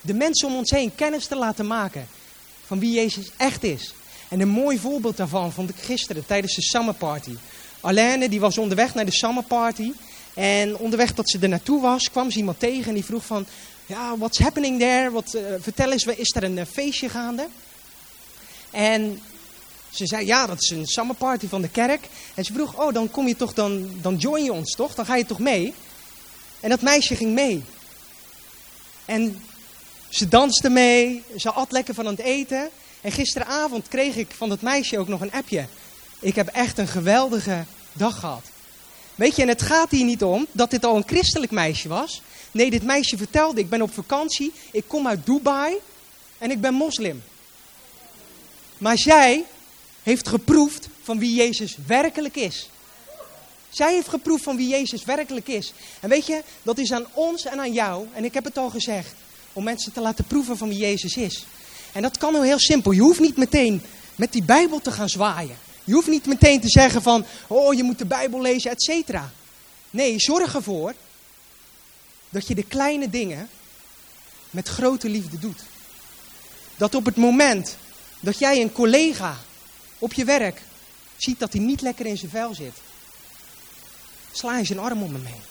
De 0.00 0.14
mensen 0.14 0.48
om 0.48 0.56
ons 0.56 0.70
heen 0.70 0.94
kennis 0.94 1.26
te 1.26 1.36
laten 1.36 1.66
maken 1.66 2.08
van 2.66 2.78
wie 2.78 2.92
Jezus 2.92 3.30
echt 3.36 3.64
is. 3.64 3.94
En 4.28 4.40
een 4.40 4.48
mooi 4.48 4.78
voorbeeld 4.78 5.16
daarvan 5.16 5.52
vond 5.52 5.70
ik 5.70 5.76
gisteren 5.76 6.26
tijdens 6.26 6.54
de 6.54 6.62
summer 6.62 6.94
party. 6.94 7.36
Alaine 7.80 8.28
die 8.28 8.40
was 8.40 8.58
onderweg 8.58 8.94
naar 8.94 9.04
de 9.04 9.12
summer 9.12 9.42
party. 9.42 9.92
En 10.34 10.76
onderweg 10.76 11.14
dat 11.14 11.30
ze 11.30 11.38
er 11.38 11.48
naartoe 11.48 11.80
was, 11.80 12.10
kwam 12.10 12.30
ze 12.30 12.38
iemand 12.38 12.58
tegen 12.58 12.88
en 12.88 12.94
die 12.94 13.04
vroeg 13.04 13.24
van... 13.24 13.46
Ja, 13.86 14.16
what's 14.16 14.38
happening 14.38 14.78
there? 14.78 15.10
Wat, 15.10 15.34
uh, 15.34 15.42
vertel 15.60 15.92
eens, 15.92 16.04
is 16.04 16.34
er 16.36 16.42
een 16.42 16.56
uh, 16.56 16.64
feestje 16.64 17.08
gaande? 17.08 17.48
En 18.70 19.20
ze 19.92 20.06
zei, 20.06 20.26
ja, 20.26 20.46
dat 20.46 20.62
is 20.62 20.70
een 20.70 20.86
summer 20.86 21.16
party 21.16 21.48
van 21.48 21.62
de 21.62 21.68
kerk. 21.68 22.08
En 22.34 22.44
ze 22.44 22.52
vroeg, 22.52 22.80
oh, 22.80 22.94
dan 22.94 23.10
kom 23.10 23.28
je 23.28 23.36
toch, 23.36 23.52
dan, 23.52 23.90
dan 24.00 24.16
join 24.16 24.44
je 24.44 24.52
ons 24.52 24.74
toch? 24.74 24.94
Dan 24.94 25.06
ga 25.06 25.16
je 25.16 25.26
toch 25.26 25.38
mee? 25.38 25.74
En 26.60 26.68
dat 26.68 26.82
meisje 26.82 27.16
ging 27.16 27.32
mee. 27.32 27.64
En 29.04 29.42
ze 30.08 30.28
danste 30.28 30.68
mee, 30.68 31.22
ze 31.36 31.50
at 31.50 31.72
lekker 31.72 31.94
van 31.94 32.06
het 32.06 32.18
eten. 32.18 32.70
En 33.00 33.12
gisteravond 33.12 33.88
kreeg 33.88 34.16
ik 34.16 34.30
van 34.36 34.48
dat 34.48 34.60
meisje 34.60 34.98
ook 34.98 35.08
nog 35.08 35.20
een 35.20 35.32
appje. 35.32 35.66
Ik 36.20 36.34
heb 36.34 36.46
echt 36.46 36.78
een 36.78 36.88
geweldige 36.88 37.64
dag 37.92 38.20
gehad. 38.20 38.44
Weet 39.14 39.36
je, 39.36 39.42
en 39.42 39.48
het 39.48 39.62
gaat 39.62 39.90
hier 39.90 40.04
niet 40.04 40.22
om 40.22 40.46
dat 40.52 40.70
dit 40.70 40.84
al 40.84 40.96
een 40.96 41.06
christelijk 41.06 41.52
meisje 41.52 41.88
was. 41.88 42.22
Nee, 42.50 42.70
dit 42.70 42.82
meisje 42.82 43.16
vertelde, 43.16 43.60
ik 43.60 43.68
ben 43.68 43.82
op 43.82 43.92
vakantie, 43.92 44.52
ik 44.70 44.84
kom 44.86 45.06
uit 45.06 45.26
Dubai 45.26 45.74
en 46.38 46.50
ik 46.50 46.60
ben 46.60 46.74
moslim. 46.74 47.22
Maar 48.78 48.98
zij 48.98 49.44
heeft 50.02 50.28
geproefd 50.28 50.88
van 51.02 51.18
wie 51.18 51.34
Jezus 51.34 51.76
werkelijk 51.86 52.36
is. 52.36 52.68
Zij 53.68 53.94
heeft 53.94 54.08
geproefd 54.08 54.42
van 54.42 54.56
wie 54.56 54.68
Jezus 54.68 55.04
werkelijk 55.04 55.48
is. 55.48 55.72
En 56.00 56.08
weet 56.08 56.26
je, 56.26 56.42
dat 56.62 56.78
is 56.78 56.92
aan 56.92 57.06
ons 57.12 57.44
en 57.44 57.58
aan 57.60 57.72
jou, 57.72 58.06
en 58.12 58.24
ik 58.24 58.34
heb 58.34 58.44
het 58.44 58.58
al 58.58 58.70
gezegd, 58.70 59.14
om 59.52 59.64
mensen 59.64 59.92
te 59.92 60.00
laten 60.00 60.24
proeven 60.24 60.56
van 60.56 60.68
wie 60.68 60.78
Jezus 60.78 61.16
is. 61.16 61.46
En 61.92 62.02
dat 62.02 62.18
kan 62.18 62.32
heel, 62.32 62.42
heel 62.42 62.58
simpel. 62.58 62.92
Je 62.92 63.00
hoeft 63.00 63.20
niet 63.20 63.36
meteen 63.36 63.82
met 64.16 64.32
die 64.32 64.42
Bijbel 64.42 64.80
te 64.80 64.90
gaan 64.90 65.08
zwaaien. 65.08 65.56
Je 65.84 65.92
hoeft 65.92 66.08
niet 66.08 66.26
meteen 66.26 66.60
te 66.60 66.68
zeggen 66.68 67.02
van, 67.02 67.24
oh 67.46 67.74
je 67.74 67.82
moet 67.82 67.98
de 67.98 68.06
Bijbel 68.06 68.40
lezen, 68.40 68.70
et 68.70 68.82
cetera. 68.82 69.32
Nee, 69.90 70.20
zorg 70.20 70.54
ervoor 70.54 70.94
dat 72.28 72.46
je 72.46 72.54
de 72.54 72.62
kleine 72.62 73.10
dingen 73.10 73.48
met 74.50 74.68
grote 74.68 75.08
liefde 75.08 75.38
doet. 75.38 75.60
Dat 76.76 76.94
op 76.94 77.04
het 77.04 77.16
moment 77.16 77.76
dat 78.20 78.38
jij 78.38 78.60
een 78.60 78.72
collega 78.72 79.38
op 80.02 80.12
je 80.12 80.24
werk 80.24 80.62
ziet 81.16 81.38
dat 81.38 81.52
hij 81.52 81.62
niet 81.62 81.80
lekker 81.80 82.06
in 82.06 82.16
zijn 82.16 82.30
vel 82.30 82.54
zit, 82.54 82.74
sla 84.32 84.58
je 84.58 84.64
zijn 84.64 84.78
arm 84.78 85.02
om 85.02 85.14
hem 85.14 85.24
heen. 85.24 85.42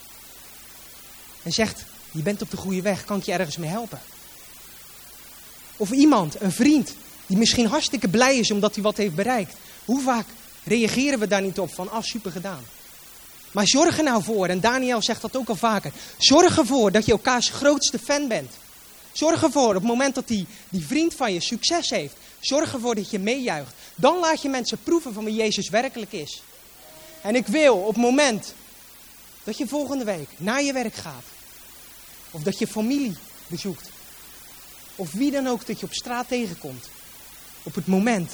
En 1.44 1.52
zegt, 1.52 1.84
je 2.12 2.22
bent 2.22 2.42
op 2.42 2.52
de 2.52 2.58
goede 2.58 2.82
weg, 2.82 3.06
kan 3.06 3.18
ik 3.18 3.24
je 3.24 3.32
ergens 3.32 3.58
mee 3.58 3.70
helpen? 3.70 4.00
Of 5.78 5.92
iemand, 5.92 6.42
een 6.42 6.52
vriend, 6.52 6.94
die 7.26 7.38
misschien 7.38 7.68
hartstikke 7.68 8.08
blij 8.08 8.38
is 8.38 8.52
omdat 8.52 8.74
hij 8.74 8.84
wat 8.84 8.98
heeft 8.98 9.16
bereikt. 9.16 9.54
Hoe 9.86 10.02
vaak 10.02 10.26
reageren 10.64 11.20
we 11.20 11.28
daar 11.28 11.42
niet 11.42 11.60
op 11.60 11.74
van, 11.74 11.92
ah, 11.92 12.04
super 12.04 12.32
gedaan. 12.32 12.66
Maar 13.52 13.68
zorg 13.68 13.98
er 13.98 14.04
nou 14.04 14.24
voor, 14.24 14.48
en 14.48 14.60
Daniel 14.60 15.02
zegt 15.02 15.22
dat 15.22 15.36
ook 15.36 15.50
al 15.50 15.56
vaker. 15.56 15.92
Zorg 16.18 16.58
ervoor 16.58 16.92
dat 16.92 17.06
je 17.06 17.12
elkaars 17.12 17.50
grootste 17.50 18.00
fan 18.00 18.28
bent. 18.28 18.52
Zorg 19.12 19.44
ervoor 19.44 19.68
op 19.68 19.74
het 19.74 19.84
moment 19.84 20.16
dat 20.16 20.28
die, 20.28 20.48
die 20.70 20.86
vriend 20.86 21.14
van 21.14 21.34
je 21.34 21.42
succes 21.42 21.90
heeft. 21.90 22.16
Zorg 22.42 22.74
ervoor 22.74 22.96
dat 22.96 23.10
je 23.10 23.20
meejuicht. 23.20 23.74
Dan 23.96 24.20
laat 24.20 24.42
je 24.42 24.50
mensen 24.50 24.84
proeven 24.84 25.14
van 25.14 25.24
wie 25.24 25.36
Jezus 25.36 25.70
werkelijk 25.70 26.12
is. 26.12 26.42
En 27.22 27.36
ik 27.36 27.48
wil 27.48 27.78
op 27.78 27.94
het 27.94 28.04
moment 28.04 28.54
dat 29.44 29.58
je 29.58 29.68
volgende 29.68 30.04
week 30.04 30.30
naar 30.38 30.64
je 30.64 30.74
werk 30.74 30.96
gaat. 30.96 31.24
Of 32.32 32.42
dat 32.42 32.60
je 32.60 32.68
familie 32.68 33.16
bezoekt. 33.48 33.90
Of 34.96 35.12
wie 35.12 35.32
dan 35.32 35.48
ook 35.48 35.66
dat 35.66 35.80
je 35.80 35.86
op 35.86 35.94
straat 35.94 36.28
tegenkomt. 36.28 36.90
Op 37.64 37.76
het 37.76 37.88
moment 37.88 38.34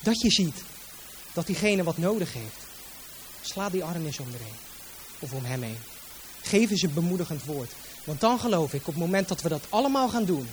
dat 0.00 0.20
je 0.20 0.30
ziet 0.30 0.62
dat 1.32 1.46
diegene 1.46 1.82
wat 1.82 1.98
nodig 1.98 2.32
heeft. 2.32 2.56
Sla 3.40 3.68
die 3.68 3.84
arm 3.84 4.06
eens 4.06 4.18
om 4.18 4.28
heen. 4.28 4.56
Of 5.18 5.32
om 5.32 5.44
hem 5.44 5.62
heen. 5.62 5.78
Geef 6.42 6.70
eens 6.70 6.82
een 6.82 6.94
bemoedigend 6.94 7.44
woord. 7.44 7.72
Want 8.04 8.20
dan 8.20 8.38
geloof 8.40 8.72
ik, 8.72 8.80
op 8.80 8.86
het 8.86 8.96
moment 8.96 9.28
dat 9.28 9.42
we 9.42 9.48
dat 9.48 9.64
allemaal 9.68 10.08
gaan 10.08 10.24
doen, 10.24 10.48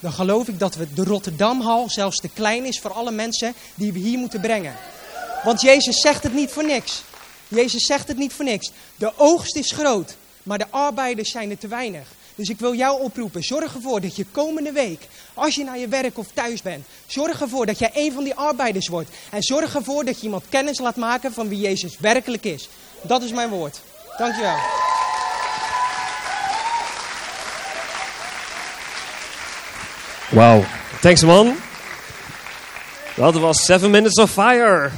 dan 0.00 0.12
geloof 0.12 0.48
ik 0.48 0.58
dat 0.58 0.74
we 0.74 0.92
de 0.92 1.04
Rotterdamhal 1.04 1.90
zelfs 1.90 2.20
te 2.20 2.28
klein 2.28 2.64
is 2.64 2.80
voor 2.80 2.92
alle 2.92 3.10
mensen 3.10 3.54
die 3.74 3.92
we 3.92 3.98
hier 3.98 4.18
moeten 4.18 4.40
brengen. 4.40 4.76
Want 5.44 5.60
Jezus 5.60 6.00
zegt 6.00 6.22
het 6.22 6.34
niet 6.34 6.50
voor 6.50 6.64
niks. 6.64 7.02
Jezus 7.48 7.86
zegt 7.86 8.08
het 8.08 8.16
niet 8.16 8.32
voor 8.32 8.44
niks. 8.44 8.70
De 8.96 9.12
oogst 9.16 9.56
is 9.56 9.72
groot, 9.72 10.16
maar 10.42 10.58
de 10.58 10.66
arbeiders 10.70 11.30
zijn 11.30 11.50
er 11.50 11.58
te 11.58 11.68
weinig. 11.68 12.08
Dus 12.34 12.48
ik 12.48 12.58
wil 12.58 12.74
jou 12.74 13.02
oproepen, 13.02 13.42
zorg 13.42 13.74
ervoor 13.74 14.00
dat 14.00 14.16
je 14.16 14.24
komende 14.32 14.72
week, 14.72 15.08
als 15.34 15.54
je 15.54 15.64
naar 15.64 15.78
je 15.78 15.88
werk 15.88 16.18
of 16.18 16.26
thuis 16.34 16.62
bent, 16.62 16.86
zorg 17.06 17.40
ervoor 17.40 17.66
dat 17.66 17.78
jij 17.78 17.90
een 17.94 18.12
van 18.12 18.24
die 18.24 18.34
arbeiders 18.34 18.88
wordt. 18.88 19.10
En 19.30 19.42
zorg 19.42 19.74
ervoor 19.74 20.04
dat 20.04 20.16
je 20.16 20.22
iemand 20.22 20.44
kennis 20.48 20.78
laat 20.78 20.96
maken 20.96 21.32
van 21.32 21.48
wie 21.48 21.60
Jezus 21.60 21.98
werkelijk 21.98 22.44
is. 22.44 22.68
Dat 23.02 23.22
is 23.22 23.32
mijn 23.32 23.48
woord. 23.48 23.80
Dankjewel. 24.18 24.56
Wauw. 30.28 30.64
Thanks 31.00 31.22
man. 31.22 31.56
Dat 33.16 33.34
was 33.34 33.64
Seven 33.64 33.90
Minutes 33.90 34.14
of 34.14 34.30
Fire. 34.30 34.90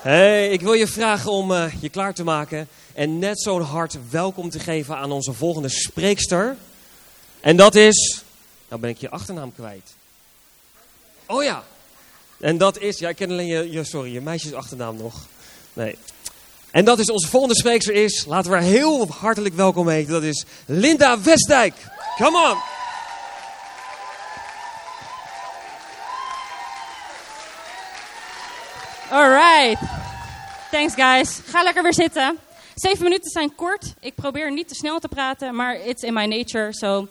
Hey, 0.00 0.48
ik 0.48 0.60
wil 0.60 0.72
je 0.72 0.86
vragen 0.86 1.30
om 1.30 1.50
uh, 1.50 1.64
je 1.80 1.88
klaar 1.88 2.14
te 2.14 2.24
maken 2.24 2.68
en 2.94 3.18
net 3.18 3.42
zo'n 3.42 3.62
hart 3.62 3.96
welkom 4.10 4.50
te 4.50 4.58
geven 4.58 4.96
aan 4.96 5.12
onze 5.12 5.32
volgende 5.32 5.68
spreekster. 5.68 6.56
En 7.40 7.56
dat 7.56 7.74
is, 7.74 8.22
nou 8.68 8.80
ben 8.80 8.90
ik 8.90 8.98
je 8.98 9.10
achternaam 9.10 9.52
kwijt. 9.54 9.94
Oh 11.26 11.42
ja, 11.42 11.62
en 12.40 12.58
dat 12.58 12.78
is, 12.78 12.98
ja 12.98 13.08
ik 13.08 13.16
ken 13.16 13.30
alleen 13.30 13.46
je, 13.46 13.70
je 13.70 13.84
sorry, 13.84 14.12
je 14.12 14.20
meisjes 14.20 14.52
achternaam 14.52 14.96
nog. 14.96 15.14
Nee. 15.72 15.98
En 16.70 16.84
dat 16.84 16.98
is 16.98 17.10
onze 17.10 17.28
volgende 17.28 17.56
spreekster 17.56 17.94
is, 17.94 18.24
laten 18.28 18.50
we 18.50 18.56
haar 18.56 18.66
heel 18.66 19.08
hartelijk 19.08 19.54
welkom 19.54 19.88
heten, 19.88 20.12
dat 20.12 20.22
is 20.22 20.44
Linda 20.66 21.20
Westdijk. 21.22 21.74
Come 22.16 22.50
on. 22.50 22.73
Alright. 29.14 29.80
Thanks 30.70 30.94
guys. 30.94 31.40
Ga 31.44 31.62
lekker 31.62 31.82
weer 31.82 31.94
zitten. 31.94 32.38
Zeven 32.74 33.02
minuten 33.02 33.30
zijn 33.30 33.54
kort. 33.54 33.94
Ik 34.00 34.14
probeer 34.14 34.52
niet 34.52 34.68
te 34.68 34.74
snel 34.74 34.98
te 34.98 35.08
praten, 35.08 35.54
maar 35.54 35.80
it's 35.80 36.02
in 36.02 36.14
my 36.14 36.24
nature. 36.24 36.68
So, 36.72 37.08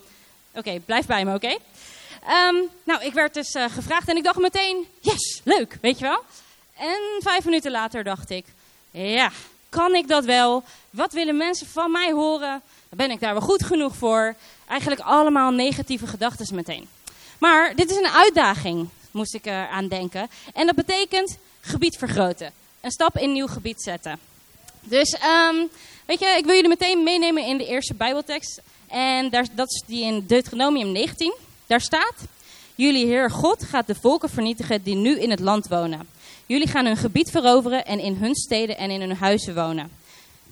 oké, 0.54 0.80
blijf 0.84 1.06
bij 1.06 1.24
me, 1.24 1.34
oké? 1.34 1.48
Um, 1.48 2.68
nou, 2.84 3.04
ik 3.04 3.12
werd 3.12 3.34
dus 3.34 3.54
uh, 3.54 3.64
gevraagd 3.68 4.08
en 4.08 4.16
ik 4.16 4.24
dacht 4.24 4.38
meteen, 4.38 4.86
yes, 5.00 5.40
leuk, 5.44 5.78
weet 5.80 5.98
je 5.98 6.04
wel? 6.04 6.24
En 6.76 7.00
vijf 7.18 7.44
minuten 7.44 7.70
later 7.70 8.04
dacht 8.04 8.30
ik, 8.30 8.46
ja, 8.90 9.30
Kan 9.68 9.94
ik 9.94 10.08
dat 10.08 10.24
wel? 10.24 10.62
Wat 10.90 11.12
willen 11.12 11.36
mensen 11.36 11.66
van 11.66 11.90
mij 11.90 12.12
horen? 12.12 12.62
Ben 12.88 13.10
ik 13.10 13.20
daar 13.20 13.32
wel 13.32 13.42
goed 13.42 13.64
genoeg 13.64 13.96
voor? 13.96 14.34
Eigenlijk 14.68 15.00
allemaal 15.00 15.50
negatieve 15.50 16.06
gedachten 16.06 16.54
meteen. 16.54 16.88
Maar 17.38 17.74
dit 17.74 17.90
is 17.90 17.96
een 17.96 18.08
uitdaging, 18.08 18.88
moest 19.10 19.34
ik 19.34 19.46
er 19.46 19.68
aan 19.68 19.88
denken. 19.88 20.30
En 20.54 20.66
dat 20.66 20.74
betekent 20.74 21.38
gebied 21.64 21.96
vergroten. 21.96 22.52
Een 22.80 22.90
stap 22.90 23.16
in 23.16 23.24
een 23.24 23.32
nieuw 23.32 23.46
gebied 23.46 23.82
zetten. 23.82 24.18
Dus, 24.80 25.12
um, 25.14 25.68
weet 26.06 26.20
je, 26.20 26.34
ik 26.38 26.44
wil 26.44 26.54
jullie 26.54 26.68
meteen 26.68 27.02
meenemen 27.02 27.46
in 27.46 27.58
de 27.58 27.66
eerste 27.66 27.94
Bijbeltekst. 27.94 28.60
En 28.88 29.30
daar, 29.30 29.46
dat 29.52 29.70
is 29.70 29.82
die 29.86 30.04
in 30.04 30.24
Deuteronomium 30.26 30.92
19. 30.92 31.34
Daar 31.66 31.80
staat: 31.80 32.14
Jullie 32.74 33.06
Heer 33.06 33.30
God 33.30 33.64
gaat 33.64 33.86
de 33.86 33.94
volken 33.94 34.30
vernietigen 34.30 34.82
die 34.82 34.94
nu 34.94 35.20
in 35.20 35.30
het 35.30 35.40
land 35.40 35.68
wonen. 35.68 36.08
Jullie 36.46 36.68
gaan 36.68 36.86
hun 36.86 36.96
gebied 36.96 37.30
veroveren 37.30 37.86
en 37.86 37.98
in 37.98 38.16
hun 38.16 38.34
steden 38.34 38.76
en 38.76 38.90
in 38.90 39.00
hun 39.00 39.16
huizen 39.16 39.54
wonen. 39.54 39.90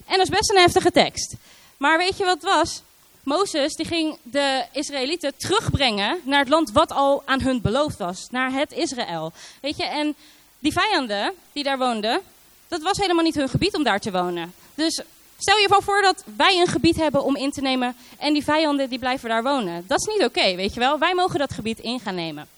En 0.07 0.17
dat 0.17 0.27
is 0.27 0.37
best 0.37 0.51
een 0.51 0.61
heftige 0.61 0.91
tekst. 0.91 1.35
Maar 1.77 1.99
weet 1.99 2.17
je 2.17 2.25
wat 2.25 2.35
het 2.35 2.51
was? 2.51 2.83
Mozes 3.23 3.75
die 3.75 3.87
ging 3.87 4.19
de 4.23 4.65
Israëlieten 4.73 5.37
terugbrengen 5.37 6.21
naar 6.25 6.39
het 6.39 6.49
land 6.49 6.73
wat 6.73 6.93
al 6.93 7.23
aan 7.25 7.41
hun 7.41 7.61
beloofd 7.61 7.99
was. 7.99 8.27
Naar 8.31 8.53
het 8.53 8.73
Israël. 8.73 9.33
Weet 9.61 9.77
je, 9.77 9.85
en 9.85 10.15
die 10.63 10.73
vijanden 10.73 11.33
die 11.53 11.65
daar 11.65 11.79
woonden, 11.79 12.21
dat 12.69 12.83
was 12.83 12.99
helemaal 12.99 13.25
niet 13.25 13.35
hun 13.35 13.49
gebied 13.49 13.75
om 13.75 13.83
daar 13.83 14.01
te 14.01 14.11
wonen. 14.11 14.55
Dus 14.75 15.03
stel 15.39 15.57
je 15.57 15.79
voor 15.83 16.03
dat 16.03 16.25
wij 16.37 16.61
een 16.61 16.67
gebied 16.67 16.97
hebben 16.97 17.25
om 17.25 17.37
in 17.37 17.51
te 17.51 17.61
nemen 17.61 17.97
en 18.19 18.33
die 18.33 18.45
vijanden 18.45 18.89
die 18.89 18.99
blijven 18.99 19.29
daar 19.29 19.43
wonen. 19.43 19.85
Dat 19.87 20.01
is 20.01 20.15
niet 20.15 20.25
oké, 20.25 20.55
weet 20.55 20.75
je 20.75 20.81
wel. 20.81 20.99
Wij 20.99 21.15
mogen 21.15 21.39
dat 21.39 21.53
gebied 21.53 21.79
in 21.79 22.01
gaan 22.01 22.15
nemen. 22.15 22.49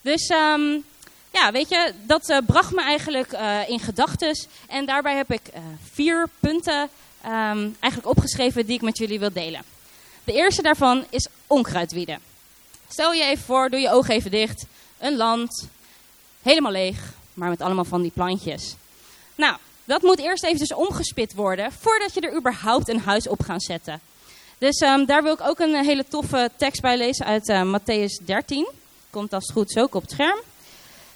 Dus 0.00 0.30
um, 0.30 0.84
ja, 1.32 1.52
weet 1.52 1.68
je, 1.68 1.92
dat 2.02 2.30
uh, 2.30 2.38
bracht 2.46 2.72
me 2.72 2.82
eigenlijk 2.82 3.32
uh, 3.32 3.68
in 3.68 3.80
gedachten. 3.80 4.46
En 4.66 4.86
daarbij 4.86 5.16
heb 5.16 5.32
ik 5.32 5.42
uh, 5.54 5.60
vier 5.92 6.28
punten 6.40 6.88
um, 7.26 7.76
eigenlijk 7.80 8.06
opgeschreven 8.16 8.66
die 8.66 8.74
ik 8.74 8.82
met 8.82 8.98
jullie 8.98 9.18
wil 9.18 9.32
delen. 9.32 9.62
De 10.24 10.32
eerste 10.32 10.62
daarvan 10.62 11.04
is 11.10 11.28
onkruidwieden. 11.46 12.20
Stel 12.88 13.12
je 13.12 13.24
even 13.24 13.44
voor, 13.44 13.70
doe 13.70 13.80
je 13.80 13.90
ogen 13.90 14.14
even 14.14 14.30
dicht. 14.30 14.64
Een 14.98 15.16
land, 15.16 15.68
helemaal 16.42 16.72
leeg, 16.72 17.14
maar 17.36 17.48
met 17.48 17.60
allemaal 17.60 17.84
van 17.84 18.02
die 18.02 18.10
plantjes. 18.14 18.74
Nou, 19.34 19.56
dat 19.84 20.02
moet 20.02 20.18
eerst 20.18 20.44
even 20.44 20.58
dus 20.58 20.74
omgespit 20.74 21.34
worden 21.34 21.72
voordat 21.72 22.14
je 22.14 22.20
er 22.20 22.36
überhaupt 22.36 22.88
een 22.88 23.00
huis 23.00 23.28
op 23.28 23.42
gaat 23.42 23.62
zetten. 23.62 24.00
Dus 24.58 24.80
um, 24.80 25.06
daar 25.06 25.22
wil 25.22 25.32
ik 25.32 25.40
ook 25.48 25.58
een 25.58 25.84
hele 25.84 26.04
toffe 26.08 26.50
tekst 26.56 26.80
bij 26.82 26.96
lezen 26.96 27.26
uit 27.26 27.48
uh, 27.48 27.78
Matthäus 27.78 28.24
13. 28.24 28.68
Komt 29.10 29.32
als 29.32 29.46
het 29.46 29.52
goed 29.52 29.70
is 29.70 29.82
ook 29.82 29.94
op 29.94 30.02
het 30.02 30.10
scherm. 30.10 30.38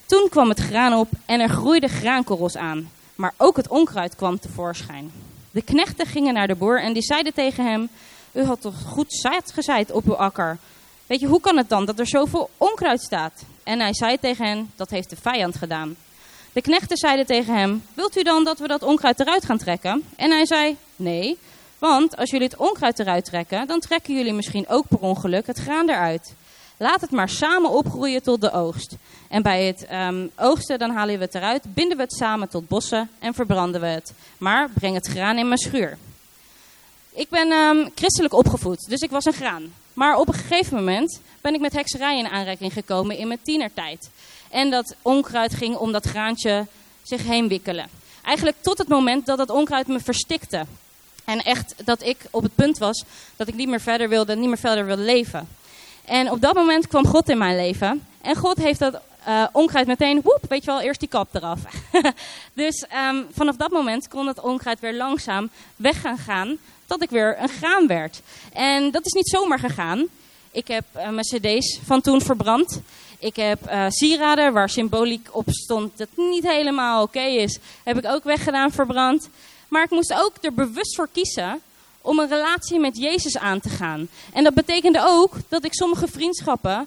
Toen 0.07 0.29
kwam 0.29 0.49
het 0.49 0.61
graan 0.61 0.95
op 0.95 1.09
en 1.27 1.41
er 1.41 1.49
groeiden 1.49 1.89
graankorrels 1.89 2.57
aan. 2.57 2.91
Maar 3.15 3.35
ook 3.37 3.57
het 3.57 3.69
onkruid 3.69 4.17
kwam 4.17 4.39
tevoorschijn. 4.39 5.12
De 5.50 5.62
knechten 5.62 6.07
gingen 6.07 6.35
naar 6.35 6.47
de 6.47 6.55
boer 6.55 6.83
en 6.83 6.93
die 6.93 7.03
zeiden 7.03 7.35
tegen 7.35 7.65
hem... 7.65 7.89
U 8.33 8.45
had 8.45 8.61
toch 8.61 8.83
goed 8.87 9.12
zaad 9.12 9.53
gezaaid 9.53 9.91
op 9.91 10.07
uw 10.07 10.17
akker? 10.17 10.59
Weet 11.07 11.21
je, 11.21 11.27
hoe 11.27 11.41
kan 11.41 11.57
het 11.57 11.69
dan 11.69 11.85
dat 11.85 11.99
er 11.99 12.07
zoveel 12.07 12.50
onkruid 12.57 13.03
staat? 13.03 13.43
En 13.62 13.81
hij 13.81 13.95
zei 13.95 14.19
tegen 14.19 14.47
hen, 14.47 14.71
dat 14.77 14.91
heeft 14.91 15.11
de 15.11 15.17
vijand 15.17 15.57
gedaan. 15.57 15.97
De 16.52 16.61
knechten 16.61 16.97
zeiden 16.97 17.26
tegen 17.26 17.54
hem, 17.54 17.83
wilt 17.95 18.16
u 18.16 18.23
dan 18.23 18.45
dat 18.45 18.59
we 18.59 18.69
dat 18.69 18.83
onkruid 18.83 19.21
eruit 19.21 19.45
gaan 19.45 19.59
trekken? 19.59 20.04
En 20.16 20.30
hij 20.30 20.47
zei, 20.47 20.76
nee, 20.97 21.38
want 21.78 22.16
als 22.16 22.30
jullie 22.30 22.47
het 22.47 22.57
onkruid 22.57 22.99
eruit 22.99 23.25
trekken, 23.25 23.66
dan 23.66 23.80
trekken 23.80 24.14
jullie 24.14 24.33
misschien 24.33 24.69
ook 24.69 24.88
per 24.88 24.99
ongeluk 24.99 25.47
het 25.47 25.59
graan 25.59 25.88
eruit. 25.88 26.35
Laat 26.76 27.00
het 27.00 27.11
maar 27.11 27.28
samen 27.28 27.71
opgroeien 27.71 28.23
tot 28.23 28.40
de 28.40 28.52
oogst. 28.52 28.97
En 29.28 29.42
bij 29.42 29.66
het 29.66 29.87
um, 29.92 30.30
oogsten 30.37 30.78
dan 30.78 30.90
halen 30.90 31.19
we 31.19 31.25
het 31.25 31.35
eruit, 31.35 31.75
binden 31.75 31.97
we 31.97 32.02
het 32.02 32.12
samen 32.12 32.49
tot 32.49 32.69
bossen 32.69 33.11
en 33.19 33.35
verbranden 33.35 33.80
we 33.80 33.87
het. 33.87 34.12
Maar 34.38 34.71
breng 34.71 34.95
het 34.95 35.07
graan 35.07 35.38
in 35.38 35.49
mijn 35.49 35.61
schuur. 35.61 35.99
Ik 37.12 37.28
ben 37.28 37.52
um, 37.52 37.90
christelijk 37.95 38.35
opgevoed, 38.35 38.87
dus 38.88 39.00
ik 39.00 39.11
was 39.11 39.25
een 39.25 39.33
graan. 39.33 39.73
Maar 39.92 40.16
op 40.16 40.28
een 40.28 40.35
gegeven 40.35 40.76
moment 40.76 41.21
ben 41.40 41.54
ik 41.54 41.61
met 41.61 41.73
hekserij 41.73 42.19
in 42.19 42.28
aanraking 42.28 42.73
gekomen 42.73 43.16
in 43.16 43.26
mijn 43.26 43.42
tienertijd. 43.42 44.11
En 44.50 44.71
dat 44.71 44.95
onkruid 45.02 45.54
ging 45.54 45.76
om 45.76 45.92
dat 45.92 46.07
graantje 46.07 46.66
zich 47.02 47.23
heen 47.23 47.49
wikkelen. 47.49 47.88
Eigenlijk 48.23 48.57
tot 48.61 48.78
het 48.78 48.88
moment 48.88 49.26
dat 49.26 49.38
dat 49.38 49.50
onkruid 49.50 49.87
me 49.87 50.00
verstikte. 50.00 50.64
En 51.25 51.38
echt 51.38 51.75
dat 51.85 52.02
ik 52.02 52.16
op 52.30 52.42
het 52.42 52.54
punt 52.54 52.78
was 52.78 53.04
dat 53.37 53.49
ik 53.49 53.54
niet 53.54 53.69
meer 53.69 53.80
verder 53.80 54.09
wilde, 54.09 54.37
niet 54.37 54.49
meer 54.49 54.59
verder 54.59 54.87
wilde 54.87 55.02
leven. 55.02 55.49
En 56.04 56.30
op 56.30 56.40
dat 56.40 56.54
moment 56.54 56.87
kwam 56.87 57.07
God 57.07 57.28
in 57.28 57.38
mijn 57.38 57.57
leven. 57.57 58.07
En 58.21 58.37
God 58.37 58.57
heeft 58.57 58.78
dat 58.78 59.00
uh, 59.28 59.47
onkruid 59.52 59.87
meteen, 59.87 60.23
weet 60.49 60.64
je 60.64 60.71
wel, 60.71 60.80
eerst 60.80 61.00
die 61.00 61.09
kap 61.09 61.35
eraf. 61.35 61.61
dus 62.54 62.85
um, 63.09 63.26
vanaf 63.33 63.57
dat 63.57 63.71
moment 63.71 64.09
kon 64.09 64.26
het 64.26 64.40
onkruid 64.40 64.80
weer 64.80 64.95
langzaam 64.95 65.50
weg 65.76 66.00
gaan 66.00 66.19
gaan, 66.19 66.59
tot 66.87 67.02
ik 67.02 67.11
weer 67.11 67.37
een 67.40 67.49
graan 67.49 67.87
werd. 67.87 68.21
En 68.52 68.90
dat 68.90 69.07
is 69.07 69.12
niet 69.12 69.28
zomaar 69.28 69.59
gegaan. 69.59 70.07
Ik 70.50 70.69
heb 70.69 70.85
uh, 70.97 71.09
mijn 71.09 71.26
cd's 71.26 71.78
van 71.85 72.00
toen 72.00 72.21
verbrand. 72.21 72.80
Ik 73.21 73.37
heb 73.37 73.71
uh, 73.71 73.87
sieraden 73.89 74.53
waar 74.53 74.69
symboliek 74.69 75.29
op 75.31 75.50
stond 75.50 75.99
dat 75.99 76.09
niet 76.15 76.49
helemaal 76.49 77.03
oké 77.03 77.21
is, 77.21 77.59
heb 77.85 77.99
ik 77.99 78.07
ook 78.07 78.25
weggedaan, 78.25 78.73
verbrand. 78.73 79.29
Maar 79.69 79.83
ik 79.83 79.91
moest 79.91 80.15
ook 80.15 80.33
er 80.41 80.55
bewust 80.55 80.97
voor 80.97 81.09
kiezen 81.12 81.61
om 82.00 82.19
een 82.19 82.29
relatie 82.29 82.79
met 82.79 82.97
Jezus 82.97 83.39
aan 83.39 83.61
te 83.61 83.69
gaan. 83.69 84.09
En 84.33 84.45
dat 84.45 84.55
betekende 84.55 85.00
ook 85.03 85.35
dat 85.49 85.65
ik 85.65 85.75
sommige 85.75 86.09
vriendschappen, 86.09 86.87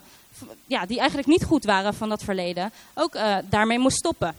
ja, 0.67 0.85
die 0.85 0.97
eigenlijk 0.97 1.27
niet 1.27 1.43
goed 1.43 1.65
waren 1.65 1.93
van 1.93 2.09
dat 2.09 2.23
verleden, 2.23 2.71
ook 2.93 3.15
uh, 3.15 3.35
daarmee 3.49 3.79
moest 3.79 3.97
stoppen. 3.97 4.35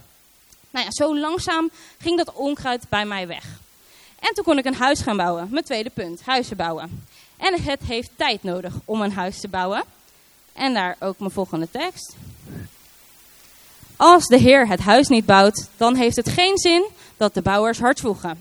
Nou 0.69 0.85
ja, 0.85 0.91
zo 0.91 1.19
langzaam 1.19 1.69
ging 1.97 2.17
dat 2.17 2.33
onkruid 2.33 2.83
bij 2.89 3.05
mij 3.05 3.27
weg. 3.27 3.45
En 4.19 4.33
toen 4.33 4.43
kon 4.43 4.57
ik 4.57 4.65
een 4.65 4.75
huis 4.75 4.99
gaan 4.99 5.17
bouwen. 5.17 5.47
Mijn 5.51 5.65
tweede 5.65 5.89
punt, 5.89 6.21
huizen 6.25 6.57
bouwen. 6.57 7.05
En 7.37 7.61
het 7.61 7.81
heeft 7.81 8.09
tijd 8.15 8.43
nodig 8.43 8.73
om 8.85 9.01
een 9.01 9.13
huis 9.13 9.39
te 9.39 9.47
bouwen. 9.47 9.83
En 10.55 10.73
daar 10.73 10.95
ook 10.99 11.19
mijn 11.19 11.31
volgende 11.31 11.67
tekst. 11.71 12.15
Als 13.95 14.25
de 14.25 14.37
Heer 14.37 14.67
het 14.67 14.79
huis 14.79 15.07
niet 15.07 15.25
bouwt, 15.25 15.67
dan 15.77 15.95
heeft 15.95 16.15
het 16.15 16.29
geen 16.29 16.57
zin 16.57 16.85
dat 17.17 17.33
de 17.33 17.41
bouwers 17.41 17.79
hard 17.79 17.97
zwoegen. 17.97 18.39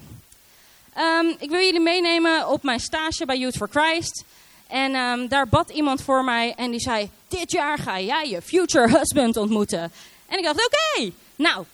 Um, 0.98 1.36
ik 1.38 1.50
wil 1.50 1.60
jullie 1.60 1.80
meenemen 1.80 2.48
op 2.48 2.62
mijn 2.62 2.80
stage 2.80 3.26
bij 3.26 3.38
Youth 3.38 3.56
for 3.56 3.68
Christ. 3.70 4.24
En 4.66 4.94
um, 4.94 5.28
daar 5.28 5.48
bad 5.48 5.70
iemand 5.70 6.02
voor 6.02 6.24
mij 6.24 6.54
en 6.56 6.70
die 6.70 6.80
zei: 6.80 7.10
Dit 7.28 7.52
jaar 7.52 7.78
ga 7.78 8.00
jij 8.00 8.28
je 8.28 8.42
future 8.42 8.98
husband 8.98 9.36
ontmoeten. 9.36 9.92
En 10.26 10.38
ik 10.38 10.44
dacht: 10.44 10.66
Oké, 10.66 11.12
nou, 11.36 11.64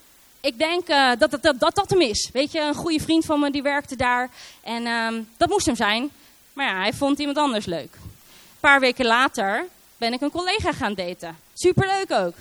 ik 0.40 0.58
denk 0.58 0.88
uh, 0.88 1.10
dat, 1.18 1.30
dat, 1.30 1.42
dat, 1.42 1.74
dat 1.74 1.90
hem 1.90 2.00
is. 2.00 2.30
Weet 2.32 2.52
je, 2.52 2.60
een 2.60 2.74
goede 2.74 3.00
vriend 3.00 3.24
van 3.24 3.40
me 3.40 3.50
die 3.50 3.62
werkte 3.62 3.96
daar. 3.96 4.30
En 4.62 4.86
um, 4.86 5.28
dat 5.36 5.48
moest 5.48 5.66
hem 5.66 5.76
zijn. 5.76 6.10
Maar 6.52 6.66
ja, 6.66 6.80
hij 6.80 6.92
vond 6.92 7.18
iemand 7.18 7.38
anders 7.38 7.66
leuk. 7.66 7.94
Een 7.94 8.60
paar 8.60 8.80
weken 8.80 9.06
later 9.06 9.66
ben 10.00 10.12
ik 10.12 10.20
een 10.20 10.30
collega 10.30 10.72
gaan 10.72 10.94
daten. 10.94 11.36
Superleuk 11.54 12.10
ook. 12.12 12.34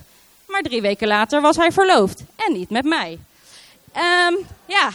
Maar 0.47 0.61
drie 0.61 0.81
weken 0.81 1.07
later 1.07 1.41
was 1.41 1.55
hij 1.55 1.71
verloofd. 1.71 2.23
En 2.35 2.53
niet 2.53 2.69
met 2.69 2.85
mij. 2.85 3.19
Um, 3.95 4.37
ja, 4.65 4.91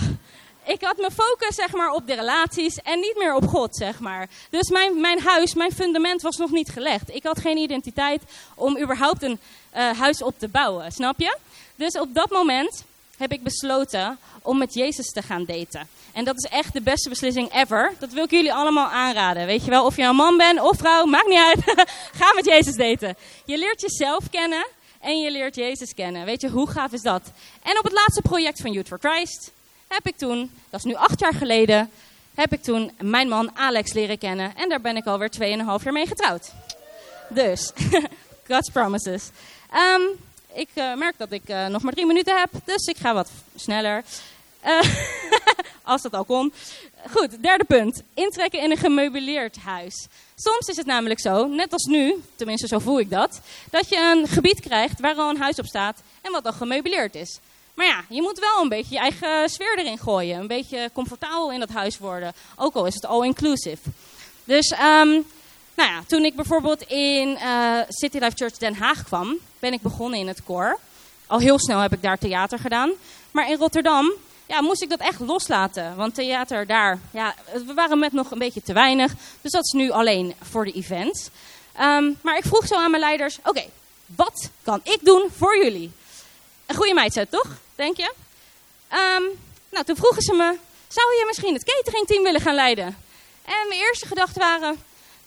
ik 0.65 0.81
had 0.81 0.97
mijn 0.97 1.13
focus 1.13 1.55
zeg 1.55 1.73
maar, 1.73 1.91
op 1.91 2.07
de 2.07 2.15
relaties 2.15 2.77
en 2.83 3.01
niet 3.01 3.15
meer 3.19 3.35
op 3.35 3.47
God. 3.47 3.77
Zeg 3.77 3.99
maar. 4.01 4.29
Dus 4.51 4.69
mijn, 4.69 5.01
mijn 5.01 5.21
huis, 5.21 5.55
mijn 5.55 5.73
fundament 5.73 6.23
was 6.23 6.37
nog 6.37 6.51
niet 6.51 6.71
gelegd. 6.71 7.15
Ik 7.15 7.23
had 7.23 7.41
geen 7.41 7.57
identiteit 7.57 8.23
om 8.55 8.79
überhaupt 8.79 9.23
een 9.23 9.39
uh, 9.77 9.91
huis 9.99 10.23
op 10.23 10.39
te 10.39 10.49
bouwen, 10.49 10.93
snap 10.93 11.19
je? 11.21 11.37
Dus 11.75 11.99
op 11.99 12.15
dat 12.15 12.31
moment 12.31 12.85
heb 13.19 13.33
ik 13.33 13.43
besloten 13.43 14.19
om 14.43 14.59
met 14.59 14.75
Jezus 14.75 15.11
te 15.13 15.23
gaan 15.23 15.45
daten. 15.45 15.89
En 16.13 16.25
dat 16.25 16.37
is 16.37 16.51
echt 16.51 16.73
de 16.73 16.81
beste 16.81 17.09
beslissing 17.09 17.53
ever. 17.53 17.93
Dat 17.99 18.13
wil 18.13 18.25
ik 18.25 18.31
jullie 18.31 18.53
allemaal 18.53 18.89
aanraden. 18.89 19.47
Weet 19.47 19.65
je 19.65 19.71
wel, 19.71 19.85
of 19.85 19.97
je 19.97 20.03
een 20.03 20.17
man 20.17 20.37
bent 20.37 20.61
of 20.61 20.77
vrouw, 20.77 21.05
maakt 21.05 21.29
niet 21.29 21.39
uit. 21.39 21.89
Ga 22.19 22.33
met 22.35 22.45
Jezus 22.45 22.75
daten. 22.75 23.17
Je 23.45 23.59
leert 23.59 23.81
jezelf 23.81 24.31
kennen 24.31 24.67
en 25.01 25.21
je 25.21 25.31
leert 25.31 25.55
Jezus 25.55 25.95
kennen. 25.95 26.25
Weet 26.25 26.41
je, 26.41 26.51
hoe 26.51 26.71
gaaf 26.71 26.93
is 26.93 27.03
dat? 27.03 27.23
En 27.63 27.79
op 27.79 27.85
het 27.85 27.93
laatste 27.93 28.23
project 28.23 28.61
van 28.61 28.73
Youth 28.73 28.89
for 28.89 28.99
Christ 29.01 29.53
heb 29.87 30.07
ik 30.07 30.17
toen, 30.17 30.51
dat 30.71 30.81
is 30.81 30.87
nu 30.87 30.95
acht 30.95 31.21
jaar 31.21 31.35
geleden, 31.35 31.91
heb 32.35 32.53
ik 32.53 32.63
toen 32.63 32.93
mijn 33.01 33.29
man 33.29 33.51
Alex 33.55 33.93
leren 33.93 34.19
kennen. 34.19 34.57
En 34.57 34.69
daar 34.69 34.81
ben 34.81 34.97
ik 34.97 35.07
alweer 35.07 35.31
2,5 35.31 35.39
jaar 35.83 35.93
mee 35.93 36.07
getrouwd. 36.07 36.53
Dus, 37.29 37.73
God's 38.49 38.71
promises. 38.71 39.31
Um, 39.73 40.03
ik 40.55 40.69
uh, 40.75 40.95
merk 40.95 41.19
dat 41.19 41.33
ik 41.33 41.49
uh, 41.49 41.67
nog 41.67 41.83
maar 41.83 41.93
drie 41.93 42.07
minuten 42.07 42.39
heb, 42.39 42.51
dus 42.65 42.87
ik 42.87 42.97
ga 42.97 43.15
wat 43.15 43.31
sneller. 43.57 44.05
Uh, 44.67 44.81
als 45.83 46.03
dat 46.03 46.13
al 46.13 46.25
kon. 46.25 46.53
Goed, 47.11 47.43
derde 47.43 47.65
punt. 47.65 48.03
Intrekken 48.15 48.63
in 48.63 48.71
een 48.71 48.77
gemeubileerd 48.77 49.57
huis. 49.57 50.07
Soms 50.35 50.67
is 50.67 50.77
het 50.77 50.87
namelijk 50.87 51.21
zo, 51.21 51.47
net 51.47 51.73
als 51.73 51.85
nu, 51.85 52.23
tenminste 52.37 52.67
zo 52.67 52.79
voel 52.79 53.01
ik 53.01 53.11
dat, 53.11 53.41
dat 53.71 53.89
je 53.89 53.97
een 53.97 54.29
gebied 54.29 54.61
krijgt 54.61 55.01
waar 55.01 55.15
al 55.15 55.31
een 55.31 55.41
huis 55.41 55.59
op 55.59 55.67
staat 55.67 56.03
en 56.21 56.33
wat 56.33 56.47
al 56.47 56.53
gemeubileerd 56.53 57.15
is. 57.15 57.39
Maar 57.75 57.87
ja, 57.87 58.05
je 58.09 58.23
moet 58.23 58.39
wel 58.39 58.63
een 58.63 58.69
beetje 58.69 58.95
je 58.95 59.01
eigen 59.01 59.49
sfeer 59.49 59.79
erin 59.79 59.99
gooien. 59.99 60.39
Een 60.41 60.47
beetje 60.47 60.91
comfortabel 60.93 61.53
in 61.53 61.61
dat 61.61 61.69
huis 61.69 61.99
worden. 61.99 62.33
Ook 62.57 62.75
al 62.75 62.87
is 62.87 62.95
het 62.95 63.07
all-inclusive. 63.07 63.91
Dus 64.45 64.75
um, 64.83 65.27
nou 65.75 65.91
ja, 65.91 66.03
toen 66.07 66.25
ik 66.25 66.37
bijvoorbeeld 66.37 66.83
in 66.83 67.29
uh, 67.29 67.79
City 67.89 68.19
Life 68.19 68.37
Church 68.37 68.57
Den 68.57 68.75
Haag 68.75 69.05
kwam, 69.05 69.39
ben 69.59 69.73
ik 69.73 69.81
begonnen 69.81 70.19
in 70.19 70.29
het 70.29 70.45
koor. 70.45 70.79
Al 71.27 71.39
heel 71.39 71.59
snel 71.59 71.79
heb 71.79 71.93
ik 71.93 72.03
daar 72.03 72.19
theater 72.19 72.59
gedaan. 72.59 72.91
Maar 73.31 73.51
in 73.51 73.57
Rotterdam 73.57 74.13
ja, 74.47 74.61
moest 74.61 74.83
ik 74.83 74.89
dat 74.89 75.01
echt 75.01 75.21
loslaten. 75.21 75.97
Want 75.97 76.15
theater 76.15 76.67
daar, 76.67 76.99
ja, 77.11 77.35
we 77.67 77.75
waren 77.75 77.99
met 77.99 78.13
nog 78.13 78.31
een 78.31 78.39
beetje 78.39 78.63
te 78.63 78.73
weinig. 78.73 79.13
Dus 79.41 79.53
dat 79.53 79.65
is 79.65 79.73
nu 79.73 79.91
alleen 79.91 80.35
voor 80.43 80.65
de 80.65 80.73
events. 80.73 81.29
Ehm, 81.73 82.13
maar 82.21 82.37
ik 82.37 82.45
vroeg 82.45 82.67
zo 82.67 82.75
aan 82.75 82.91
mijn 82.91 83.03
leiders, 83.03 83.39
oké, 83.45 83.65
wat 84.07 84.51
kan 84.63 84.81
ik 84.83 84.99
doen 85.03 85.29
voor 85.37 85.57
jullie? 85.65 85.93
Een 86.67 86.75
goede 86.75 86.95
mindset, 86.95 87.31
toch? 87.31 87.49
Denk 87.75 87.97
je? 87.97 88.13
Ehm, 88.89 89.23
nou, 89.71 89.85
toen 89.85 89.97
vroegen 89.97 90.23
ze 90.23 90.33
me, 90.33 90.57
zou 90.89 91.07
je 91.07 91.25
misschien 91.27 91.55
het 91.55 91.65
cateringteam 91.65 92.23
willen 92.23 92.41
gaan 92.41 92.55
leiden? 92.55 92.87
En 93.45 93.69
mijn 93.69 93.81
eerste 93.81 94.07
gedachten 94.07 94.41
waren, 94.41 94.83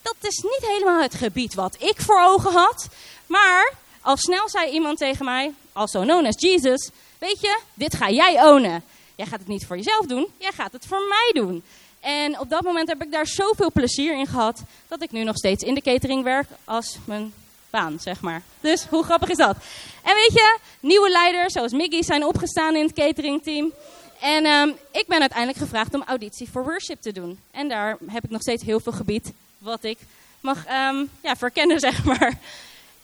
dat 0.08 0.32
is 0.32 0.38
niet 0.38 0.72
helemaal 0.72 1.02
het 1.02 1.16
gebied 1.16 1.54
wat 1.54 1.76
ik 1.82 2.02
voor 2.02 2.22
ogen 2.22 2.52
had. 2.52 2.88
Maar 3.26 3.74
al 4.02 4.18
snel 4.18 4.50
zei 4.50 4.72
iemand 4.72 4.98
tegen 4.98 5.26
mij, 5.26 5.54
also 5.74 6.02
known 6.02 6.26
as 6.26 6.42
Jesus, 6.42 6.90
weet 7.18 7.42
je, 7.42 7.60
dit 7.74 7.96
ga 7.96 8.10
jij 8.10 8.44
ownen. 8.44 8.84
Jij 9.16 9.26
gaat 9.26 9.40
het 9.40 9.48
niet 9.48 9.66
voor 9.66 9.76
jezelf 9.76 10.06
doen, 10.06 10.28
jij 10.38 10.52
gaat 10.52 10.72
het 10.72 10.86
voor 10.86 11.02
mij 11.10 11.42
doen. 11.42 11.64
En 12.00 12.40
op 12.40 12.50
dat 12.50 12.62
moment 12.62 12.88
heb 12.88 13.04
ik 13.04 13.12
daar 13.12 13.28
zoveel 13.28 13.72
plezier 13.72 14.18
in 14.18 14.28
gehad, 14.28 14.62
dat 14.88 15.02
ik 15.02 15.12
nu 15.12 15.24
nog 15.24 15.36
steeds 15.36 15.64
in 15.64 15.74
de 15.74 15.82
catering 15.82 16.24
werk 16.24 16.48
als 16.64 16.98
mijn 17.06 17.34
baan, 17.70 18.00
zeg 18.00 18.22
maar. 18.22 18.42
Dus 18.60 18.86
hoe 18.86 19.04
grappig 19.04 19.30
is 19.30 19.38
dat? 19.38 19.56
En 20.04 20.16
weet 20.16 20.34
je, 20.34 20.58
nieuwe 20.80 21.10
leiders 21.10 21.54
zoals 21.54 21.72
Miggy 21.72 22.02
zijn 22.02 22.26
opgestaan 22.26 22.76
in 22.76 22.86
het 22.86 22.94
cateringteam. 22.94 23.74
En 24.20 24.46
um, 24.46 24.76
ik 24.92 25.08
ben 25.08 25.20
uiteindelijk 25.20 25.60
gevraagd 25.60 25.94
om 25.94 26.04
auditie 26.04 26.50
voor 26.52 26.64
worship 26.64 27.02
te 27.02 27.12
doen. 27.12 27.40
En 27.52 27.68
daar 27.68 27.98
heb 28.08 28.24
ik 28.24 28.30
nog 28.30 28.42
steeds 28.42 28.64
heel 28.64 28.80
veel 28.80 28.92
gebied 28.92 29.32
wat 29.58 29.84
ik 29.84 29.98
mag 30.40 30.58
um, 30.58 31.10
ja, 31.24 31.36
verkennen, 31.36 31.80
zeg 31.90 32.04
maar. 32.04 32.40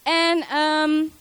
En 0.04 0.58
um, 0.58 1.12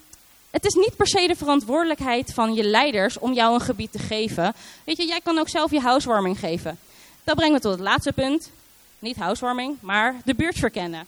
het 0.51 0.65
is 0.65 0.75
niet 0.75 0.97
per 0.97 1.09
se 1.09 1.27
de 1.27 1.37
verantwoordelijkheid 1.37 2.35
van 2.35 2.55
je 2.55 2.65
leiders 2.65 3.19
om 3.19 3.33
jou 3.33 3.55
een 3.55 3.61
gebied 3.61 3.93
te 3.93 3.99
geven. 3.99 4.55
Weet 4.85 4.97
je, 4.97 5.07
jij 5.07 5.21
kan 5.21 5.39
ook 5.39 5.49
zelf 5.49 5.71
je 5.71 5.81
housewarming 5.81 6.39
geven. 6.39 6.79
Dat 7.25 7.37
brengt 7.37 7.55
me 7.55 7.61
tot 7.61 7.73
het 7.73 7.81
laatste 7.81 8.13
punt. 8.13 8.51
Niet 8.99 9.17
housewarming, 9.17 9.77
maar 9.81 10.17
de 10.25 10.35
buurt 10.35 10.59
verkennen. 10.59 11.07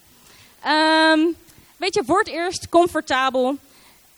Um, 0.67 1.35
weet 1.77 1.95
je, 1.95 2.03
word 2.07 2.29
eerst 2.29 2.69
comfortabel 2.69 3.57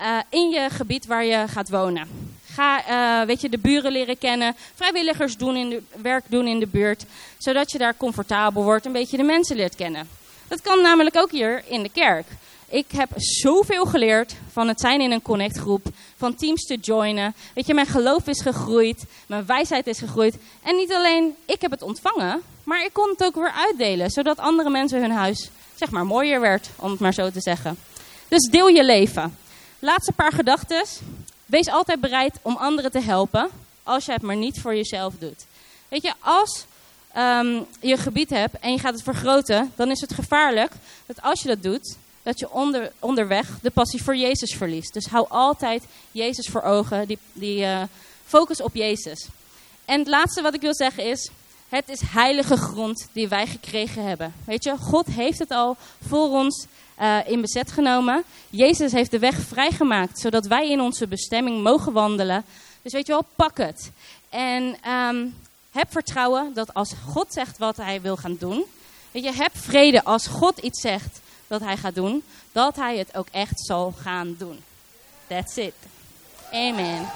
uh, 0.00 0.18
in 0.28 0.50
je 0.50 0.70
gebied 0.70 1.06
waar 1.06 1.24
je 1.24 1.48
gaat 1.48 1.68
wonen. 1.68 2.08
Ga 2.56 3.20
uh, 3.20 3.26
weet 3.26 3.40
je, 3.40 3.48
de 3.48 3.58
buren 3.58 3.92
leren 3.92 4.18
kennen, 4.18 4.56
vrijwilligers 4.74 5.36
doen 5.36 5.56
in 5.56 5.68
de, 5.68 5.82
werk 6.02 6.24
doen 6.28 6.46
in 6.46 6.58
de 6.58 6.66
buurt, 6.66 7.04
zodat 7.38 7.70
je 7.70 7.78
daar 7.78 7.96
comfortabel 7.96 8.62
wordt, 8.62 8.86
een 8.86 8.92
beetje 8.92 9.16
de 9.16 9.22
mensen 9.22 9.56
leert 9.56 9.74
kennen. 9.74 10.08
Dat 10.48 10.60
kan 10.60 10.82
namelijk 10.82 11.16
ook 11.16 11.30
hier 11.30 11.64
in 11.66 11.82
de 11.82 11.88
kerk. 11.88 12.26
Ik 12.68 12.86
heb 12.92 13.08
zoveel 13.16 13.84
geleerd 13.84 14.34
van 14.52 14.68
het 14.68 14.80
zijn 14.80 15.00
in 15.00 15.12
een 15.12 15.22
connectgroep, 15.22 15.86
van 16.16 16.34
teams 16.34 16.66
te 16.66 16.76
joinen. 16.76 17.34
Weet 17.54 17.66
je, 17.66 17.74
mijn 17.74 17.86
geloof 17.86 18.26
is 18.26 18.42
gegroeid, 18.42 19.04
mijn 19.26 19.46
wijsheid 19.46 19.86
is 19.86 19.98
gegroeid. 19.98 20.36
En 20.62 20.76
niet 20.76 20.92
alleen 20.92 21.34
ik 21.44 21.60
heb 21.60 21.70
het 21.70 21.82
ontvangen, 21.82 22.42
maar 22.64 22.84
ik 22.84 22.92
kon 22.92 23.08
het 23.08 23.24
ook 23.24 23.34
weer 23.34 23.52
uitdelen, 23.52 24.10
zodat 24.10 24.38
andere 24.38 24.70
mensen 24.70 25.00
hun 25.00 25.10
huis, 25.10 25.50
zeg 25.74 25.90
maar, 25.90 26.06
mooier 26.06 26.40
werd, 26.40 26.68
om 26.76 26.90
het 26.90 27.00
maar 27.00 27.14
zo 27.14 27.30
te 27.30 27.40
zeggen. 27.40 27.78
Dus 28.28 28.48
deel 28.50 28.68
je 28.68 28.84
leven. 28.84 29.36
Laatste 29.78 30.12
paar 30.12 30.32
gedachten. 30.32 30.84
Wees 31.46 31.68
altijd 31.68 32.00
bereid 32.00 32.38
om 32.42 32.56
anderen 32.56 32.90
te 32.90 33.00
helpen, 33.00 33.50
als 33.82 34.04
je 34.04 34.12
het 34.12 34.22
maar 34.22 34.36
niet 34.36 34.60
voor 34.60 34.74
jezelf 34.74 35.14
doet. 35.18 35.44
Weet 35.88 36.02
je, 36.02 36.12
als 36.18 36.64
um, 37.16 37.66
je 37.80 37.96
gebied 37.96 38.30
hebt 38.30 38.58
en 38.60 38.72
je 38.72 38.78
gaat 38.78 38.92
het 38.92 39.02
vergroten, 39.02 39.72
dan 39.76 39.90
is 39.90 40.00
het 40.00 40.14
gevaarlijk 40.14 40.72
dat 41.06 41.22
als 41.22 41.42
je 41.42 41.48
dat 41.48 41.62
doet, 41.62 41.96
dat 42.22 42.38
je 42.38 42.50
onder, 42.50 42.92
onderweg 42.98 43.58
de 43.62 43.70
passie 43.70 44.02
voor 44.02 44.16
Jezus 44.16 44.54
verliest. 44.54 44.94
Dus 44.94 45.06
hou 45.06 45.26
altijd 45.28 45.84
Jezus 46.12 46.48
voor 46.48 46.62
ogen, 46.62 47.06
die, 47.06 47.18
die 47.32 47.60
uh, 47.60 47.82
focus 48.24 48.60
op 48.60 48.74
Jezus. 48.74 49.26
En 49.84 49.98
het 49.98 50.08
laatste 50.08 50.42
wat 50.42 50.54
ik 50.54 50.60
wil 50.60 50.74
zeggen 50.74 51.04
is, 51.04 51.30
het 51.68 51.88
is 51.88 52.00
heilige 52.00 52.56
grond 52.56 53.08
die 53.12 53.28
wij 53.28 53.46
gekregen 53.46 54.04
hebben. 54.04 54.34
Weet 54.44 54.64
je, 54.64 54.76
God 54.76 55.06
heeft 55.06 55.38
het 55.38 55.50
al 55.50 55.76
voor 56.08 56.28
ons 56.30 56.66
uh, 57.00 57.18
in 57.26 57.40
bezet 57.40 57.72
genomen. 57.72 58.24
Jezus 58.50 58.92
heeft 58.92 59.10
de 59.10 59.18
weg 59.18 59.40
vrijgemaakt, 59.40 60.20
zodat 60.20 60.46
wij 60.46 60.70
in 60.70 60.80
onze 60.80 61.06
bestemming 61.06 61.62
mogen 61.62 61.92
wandelen. 61.92 62.44
Dus 62.82 62.92
weet 62.92 63.06
je 63.06 63.12
wel, 63.12 63.26
pak 63.36 63.58
het. 63.58 63.90
En 64.28 64.76
um, 64.90 65.34
heb 65.72 65.92
vertrouwen 65.92 66.54
dat 66.54 66.74
als 66.74 66.92
God 67.08 67.26
zegt 67.32 67.58
wat 67.58 67.76
hij 67.76 68.00
wil 68.00 68.16
gaan 68.16 68.36
doen. 68.38 68.64
Weet 69.10 69.24
je, 69.24 69.32
heb 69.32 69.52
vrede 69.54 70.04
als 70.04 70.26
God 70.26 70.58
iets 70.58 70.80
zegt 70.80 71.20
dat 71.46 71.60
hij 71.60 71.76
gaat 71.76 71.94
doen, 71.94 72.22
dat 72.52 72.76
hij 72.76 72.96
het 72.96 73.16
ook 73.16 73.28
echt 73.30 73.60
zal 73.66 73.94
gaan 74.00 74.34
doen. 74.38 74.62
That's 75.26 75.56
it. 75.56 75.74
Amen. 76.52 77.06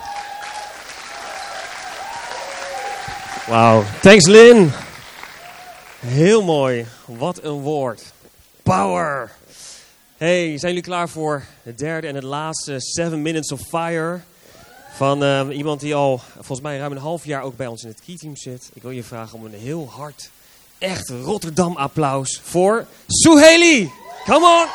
Wauw, 3.47 3.85
thanks 4.03 4.27
Lynn. 4.27 4.73
Heel 5.99 6.43
mooi, 6.43 6.87
wat 7.05 7.43
een 7.43 7.61
woord. 7.61 8.03
Power. 8.63 9.31
Hey, 10.21 10.59
zijn 10.59 10.73
jullie 10.73 10.89
klaar 10.89 11.09
voor 11.09 11.43
het 11.63 11.79
derde 11.79 12.07
en 12.07 12.15
het 12.15 12.25
laatste 12.25 12.81
Seven 12.81 13.23
Minutes 13.23 13.53
of 13.53 13.61
Fire? 13.69 14.21
Van 14.97 15.23
uh, 15.23 15.47
iemand 15.57 15.81
die 15.81 15.95
al 15.95 16.21
volgens 16.35 16.61
mij 16.61 16.79
ruim 16.79 16.93
een 16.93 16.99
half 16.99 17.25
jaar 17.25 17.43
ook 17.43 17.57
bij 17.57 17.67
ons 17.67 17.83
in 17.83 17.89
het 17.89 18.01
key-team 18.05 18.37
zit. 18.37 18.71
Ik 18.73 18.83
wil 18.83 18.91
je 18.91 19.03
vragen 19.03 19.39
om 19.39 19.45
een 19.45 19.55
heel 19.55 19.89
hard, 19.89 20.31
echt 20.79 21.09
Rotterdam 21.09 21.77
applaus 21.77 22.41
voor 22.45 22.87
Suheli. 23.07 23.91
Come 24.25 24.47
on! 24.47 24.67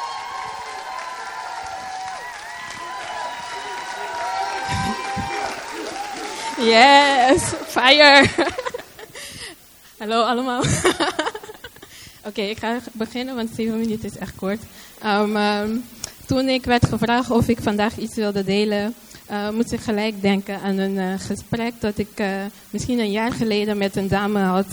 Yes, 6.66 7.42
fire! 7.68 8.30
Hallo 9.98 10.22
allemaal. 10.22 10.64
Oké, 12.28 12.42
ik 12.42 12.58
ga 12.58 12.80
beginnen, 12.92 13.36
want 13.36 13.50
7 13.56 13.80
minuten 13.80 14.10
is 14.10 14.18
echt 14.18 14.36
kort. 14.36 14.60
Um, 15.06 15.38
um, 15.38 15.84
toen 16.26 16.50
ik 16.50 16.66
werd 16.66 16.86
gevraagd 16.86 17.32
of 17.32 17.48
ik 17.48 17.58
vandaag 17.62 17.98
iets 17.98 18.16
wilde 18.16 18.44
delen, 18.44 18.94
uh, 19.32 19.50
moest 19.50 19.72
ik 19.72 19.80
gelijk 19.80 20.22
denken 20.22 20.60
aan 20.62 20.78
een 20.78 20.96
uh, 20.96 21.14
gesprek 21.18 21.74
dat 21.80 21.98
ik 21.98 22.20
uh, 22.20 22.28
misschien 22.70 23.00
een 23.00 23.12
jaar 23.12 23.32
geleden 23.32 23.78
met 23.78 23.96
een 23.96 24.08
dame 24.08 24.40
had, 24.40 24.66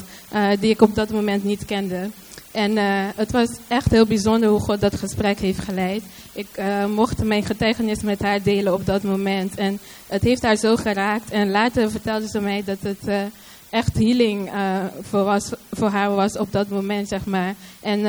die 0.60 0.70
ik 0.70 0.82
op 0.82 0.94
dat 0.94 1.10
moment 1.10 1.44
niet 1.44 1.64
kende. 1.64 2.10
En 2.50 2.76
het 3.16 3.32
was 3.32 3.48
echt 3.68 3.90
heel 3.90 4.06
bijzonder 4.06 4.48
hoe 4.48 4.60
God 4.60 4.80
dat 4.80 4.94
gesprek 4.94 5.38
heeft 5.38 5.58
geleid. 5.58 6.02
Ik 6.32 6.62
mocht 6.94 7.24
mijn 7.24 7.44
getuigenis 7.44 8.02
met 8.02 8.22
haar 8.22 8.42
delen 8.42 8.72
op 8.74 8.86
dat 8.86 9.02
moment. 9.02 9.54
En 9.54 9.78
het 10.06 10.22
heeft 10.22 10.42
haar 10.42 10.56
zo 10.56 10.76
geraakt. 10.76 11.30
En 11.30 11.50
later 11.50 11.90
vertelde 11.90 12.28
ze 12.28 12.40
mij 12.40 12.62
dat 12.64 12.78
het 12.80 13.30
echt 13.72 13.94
healing 13.94 14.50
voor, 15.00 15.24
was, 15.24 15.52
voor 15.70 15.88
haar 15.88 16.14
was 16.14 16.38
op 16.38 16.52
dat 16.52 16.68
moment, 16.68 17.08
zeg 17.08 17.26
maar. 17.26 17.54
En 17.80 18.06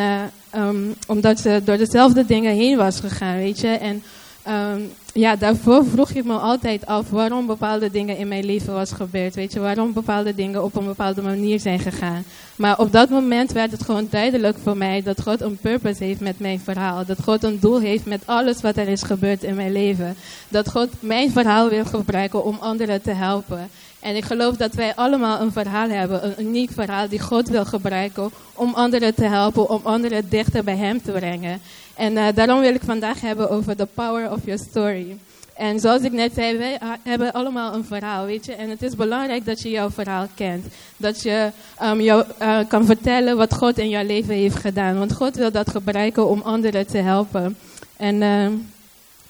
um, 0.55 0.95
omdat 1.07 1.39
ze 1.39 1.61
door 1.65 1.77
dezelfde 1.77 2.25
dingen 2.25 2.55
heen 2.55 2.77
was 2.77 2.99
gegaan, 2.99 3.35
weet 3.35 3.59
je. 3.59 3.67
En 3.67 4.03
um, 4.47 4.91
ja, 5.13 5.35
daarvoor 5.35 5.85
vroeg 5.85 6.09
ik 6.09 6.25
me 6.25 6.33
altijd 6.33 6.85
af 6.85 7.09
waarom 7.09 7.45
bepaalde 7.45 7.91
dingen 7.91 8.17
in 8.17 8.27
mijn 8.27 8.45
leven 8.45 8.73
was 8.73 8.91
gebeurd. 8.91 9.35
Weet 9.35 9.53
je, 9.53 9.59
waarom 9.59 9.93
bepaalde 9.93 10.35
dingen 10.35 10.63
op 10.63 10.75
een 10.75 10.85
bepaalde 10.85 11.21
manier 11.21 11.59
zijn 11.59 11.79
gegaan. 11.79 12.23
Maar 12.55 12.79
op 12.79 12.91
dat 12.91 13.09
moment 13.09 13.51
werd 13.51 13.71
het 13.71 13.83
gewoon 13.83 14.07
duidelijk 14.09 14.57
voor 14.63 14.77
mij 14.77 15.01
dat 15.01 15.21
God 15.21 15.41
een 15.41 15.57
purpose 15.57 16.03
heeft 16.03 16.19
met 16.19 16.39
mijn 16.39 16.59
verhaal. 16.59 17.05
Dat 17.05 17.23
God 17.23 17.43
een 17.43 17.59
doel 17.59 17.79
heeft 17.79 18.05
met 18.05 18.21
alles 18.25 18.61
wat 18.61 18.77
er 18.77 18.87
is 18.87 19.03
gebeurd 19.03 19.43
in 19.43 19.55
mijn 19.55 19.71
leven. 19.71 20.15
Dat 20.47 20.69
God 20.69 20.89
mijn 20.99 21.31
verhaal 21.31 21.69
wil 21.69 21.85
gebruiken 21.85 22.43
om 22.43 22.57
anderen 22.59 23.01
te 23.01 23.11
helpen. 23.11 23.69
En 24.03 24.15
ik 24.15 24.25
geloof 24.25 24.55
dat 24.55 24.73
wij 24.73 24.95
allemaal 24.95 25.41
een 25.41 25.51
verhaal 25.51 25.89
hebben, 25.89 26.25
een 26.25 26.45
uniek 26.45 26.71
verhaal 26.71 27.09
die 27.09 27.19
God 27.19 27.49
wil 27.49 27.65
gebruiken 27.65 28.31
om 28.53 28.73
anderen 28.73 29.15
te 29.15 29.25
helpen, 29.25 29.69
om 29.69 29.81
anderen 29.83 30.29
dichter 30.29 30.63
bij 30.63 30.75
Hem 30.75 31.01
te 31.01 31.11
brengen. 31.11 31.61
En 31.95 32.13
uh, 32.13 32.27
daarom 32.35 32.59
wil 32.59 32.73
ik 32.73 32.81
vandaag 32.85 33.21
hebben 33.21 33.49
over 33.49 33.75
the 33.75 33.87
power 33.93 34.31
of 34.31 34.39
your 34.45 34.59
story. 34.69 35.17
En 35.53 35.79
zoals 35.79 36.01
ik 36.01 36.11
net 36.11 36.33
zei, 36.33 36.57
wij 36.57 36.79
hebben 37.03 37.31
allemaal 37.31 37.73
een 37.73 37.85
verhaal, 37.85 38.25
weet 38.25 38.45
je. 38.45 38.53
En 38.53 38.69
het 38.69 38.81
is 38.81 38.95
belangrijk 38.95 39.45
dat 39.45 39.61
je 39.61 39.69
jouw 39.69 39.89
verhaal 39.89 40.27
kent. 40.35 40.65
Dat 40.97 41.21
je 41.21 41.51
um, 41.83 42.01
jou, 42.01 42.25
uh, 42.41 42.59
kan 42.67 42.85
vertellen 42.85 43.37
wat 43.37 43.53
God 43.53 43.77
in 43.77 43.89
jouw 43.89 44.05
leven 44.05 44.33
heeft 44.33 44.55
gedaan. 44.55 44.97
Want 44.97 45.13
God 45.13 45.35
wil 45.35 45.51
dat 45.51 45.69
gebruiken 45.69 46.27
om 46.27 46.41
anderen 46.41 46.87
te 46.87 46.97
helpen. 46.97 47.57
En, 47.97 48.15
uh, 48.15 48.47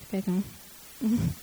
kijk 0.10 0.26
dan. 0.26 0.44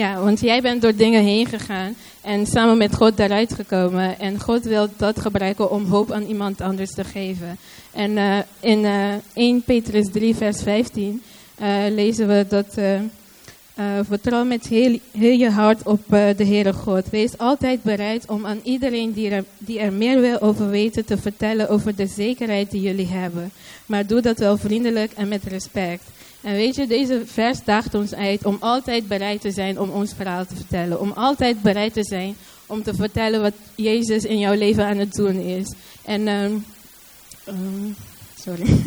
Ja, 0.00 0.20
want 0.20 0.40
jij 0.40 0.60
bent 0.60 0.82
door 0.82 0.94
dingen 0.94 1.22
heen 1.22 1.46
gegaan 1.46 1.94
en 2.20 2.46
samen 2.46 2.78
met 2.78 2.94
God 2.94 3.16
daaruit 3.16 3.54
gekomen. 3.54 4.18
En 4.18 4.40
God 4.40 4.64
wil 4.64 4.88
dat 4.96 5.20
gebruiken 5.20 5.70
om 5.70 5.84
hoop 5.84 6.12
aan 6.12 6.22
iemand 6.22 6.60
anders 6.60 6.94
te 6.94 7.04
geven. 7.04 7.58
En 7.92 8.10
uh, 8.10 8.38
in 8.60 8.84
uh, 8.84 9.14
1 9.34 9.62
Petrus 9.62 10.10
3, 10.12 10.34
vers 10.34 10.62
15 10.62 11.22
uh, 11.62 11.68
lezen 11.90 12.28
we 12.28 12.46
dat. 12.48 12.78
vertrouw 14.06 14.44
met 14.44 14.66
heel, 14.66 14.98
heel, 15.18 15.38
je 15.38 15.50
hart 15.50 15.82
op 15.86 16.02
de 16.08 16.44
Heere 16.46 16.72
God. 16.72 17.10
Wees 17.10 17.38
altijd 17.38 17.82
bereid 17.82 18.26
om 18.28 18.46
aan 18.46 18.60
iedereen 18.62 19.12
die 19.12 19.44
die 19.58 19.78
er 19.78 19.92
meer 19.92 20.20
wil 20.20 20.40
over 20.40 20.70
weten 20.70 21.04
te 21.04 21.18
vertellen 21.18 21.68
over 21.68 21.96
de 21.96 22.06
zekerheid 22.06 22.70
die 22.70 22.80
jullie 22.80 23.08
hebben. 23.08 23.50
Maar 23.86 24.06
doe 24.06 24.20
dat 24.20 24.38
wel 24.38 24.56
vriendelijk 24.56 25.12
en 25.12 25.28
met 25.28 25.44
respect. 25.44 26.02
En 26.42 26.52
weet 26.52 26.74
je, 26.74 26.86
deze 26.86 27.22
vers 27.24 27.64
daagt 27.64 27.94
ons 27.94 28.14
uit 28.14 28.44
om 28.44 28.56
altijd 28.60 29.08
bereid 29.08 29.40
te 29.40 29.50
zijn 29.50 29.80
om 29.80 29.90
ons 29.90 30.12
verhaal 30.16 30.46
te 30.46 30.56
vertellen. 30.56 31.00
Om 31.00 31.12
altijd 31.12 31.62
bereid 31.62 31.92
te 31.92 32.04
zijn 32.04 32.36
om 32.66 32.82
te 32.82 32.94
vertellen 32.94 33.40
wat 33.40 33.54
Jezus 33.74 34.24
in 34.24 34.38
jouw 34.38 34.54
leven 34.54 34.84
aan 34.84 34.98
het 34.98 35.12
doen 35.12 35.40
is. 35.40 35.74
En, 36.04 36.28
ehm, 36.28 36.56
ehm, 37.44 37.92
sorry. 38.40 38.66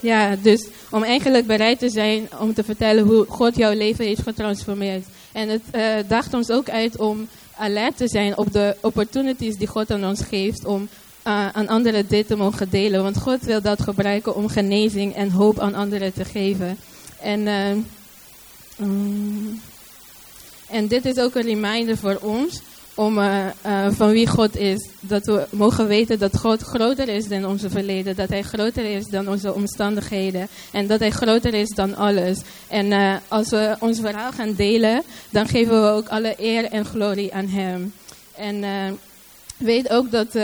Ja, 0.00 0.36
dus 0.36 0.66
om 0.90 1.02
eigenlijk 1.02 1.46
bereid 1.46 1.78
te 1.78 1.88
zijn 1.88 2.28
om 2.40 2.54
te 2.54 2.64
vertellen 2.64 3.04
hoe 3.04 3.24
God 3.28 3.56
jouw 3.56 3.72
leven 3.72 4.04
heeft 4.04 4.22
getransformeerd. 4.22 5.04
En 5.32 5.48
het 5.48 5.62
uh, 5.74 5.94
daagt 6.08 6.34
ons 6.34 6.50
ook 6.50 6.68
uit 6.68 6.98
om 6.98 7.28
alert 7.56 7.96
te 7.96 8.08
zijn 8.08 8.36
op 8.36 8.52
de 8.52 8.76
opportunities 8.80 9.56
die 9.56 9.66
God 9.66 9.90
aan 9.90 10.04
ons 10.04 10.20
geeft 10.20 10.64
om 10.64 10.88
uh, 11.26 11.48
aan 11.48 11.68
anderen 11.68 12.06
dit 12.08 12.26
te 12.26 12.36
mogen 12.36 12.70
delen. 12.70 13.02
Want 13.02 13.18
God 13.18 13.42
wil 13.42 13.60
dat 13.60 13.82
gebruiken 13.82 14.34
om 14.34 14.48
genezing 14.48 15.14
en 15.14 15.30
hoop 15.30 15.58
aan 15.58 15.74
anderen 15.74 16.12
te 16.12 16.24
geven. 16.24 16.78
En, 17.20 17.40
uh, 17.40 17.70
um, 18.80 19.60
en 20.68 20.86
dit 20.86 21.04
is 21.04 21.18
ook 21.18 21.34
een 21.34 21.42
reminder 21.42 21.96
voor 21.96 22.18
ons 22.22 22.60
om 22.94 23.18
uh, 23.18 23.46
van 23.90 24.10
wie 24.10 24.26
God 24.26 24.56
is. 24.56 24.88
Dat 25.00 25.26
we 25.26 25.46
mogen 25.50 25.86
weten 25.86 26.18
dat 26.18 26.38
God 26.38 26.62
groter 26.62 27.08
is 27.08 27.28
dan 27.28 27.46
onze 27.46 27.70
verleden. 27.70 28.16
Dat 28.16 28.28
Hij 28.28 28.42
groter 28.42 28.84
is 28.84 29.06
dan 29.06 29.28
onze 29.28 29.54
omstandigheden. 29.54 30.48
En 30.72 30.86
dat 30.86 31.00
Hij 31.00 31.10
groter 31.10 31.54
is 31.54 31.68
dan 31.74 31.96
alles. 31.96 32.38
En 32.68 33.20
als 33.28 33.48
we 33.48 33.76
ons 33.80 34.00
verhaal 34.00 34.32
gaan 34.32 34.54
delen, 34.54 35.02
dan 35.30 35.48
geven 35.48 35.82
we 35.82 35.88
ook 35.88 36.08
alle 36.08 36.34
eer 36.38 36.64
en 36.64 36.84
glorie 36.84 37.34
aan 37.34 37.48
Hem. 37.48 37.92
En 38.36 38.64
weet 39.56 39.90
ook 39.90 40.10
dat 40.10 40.34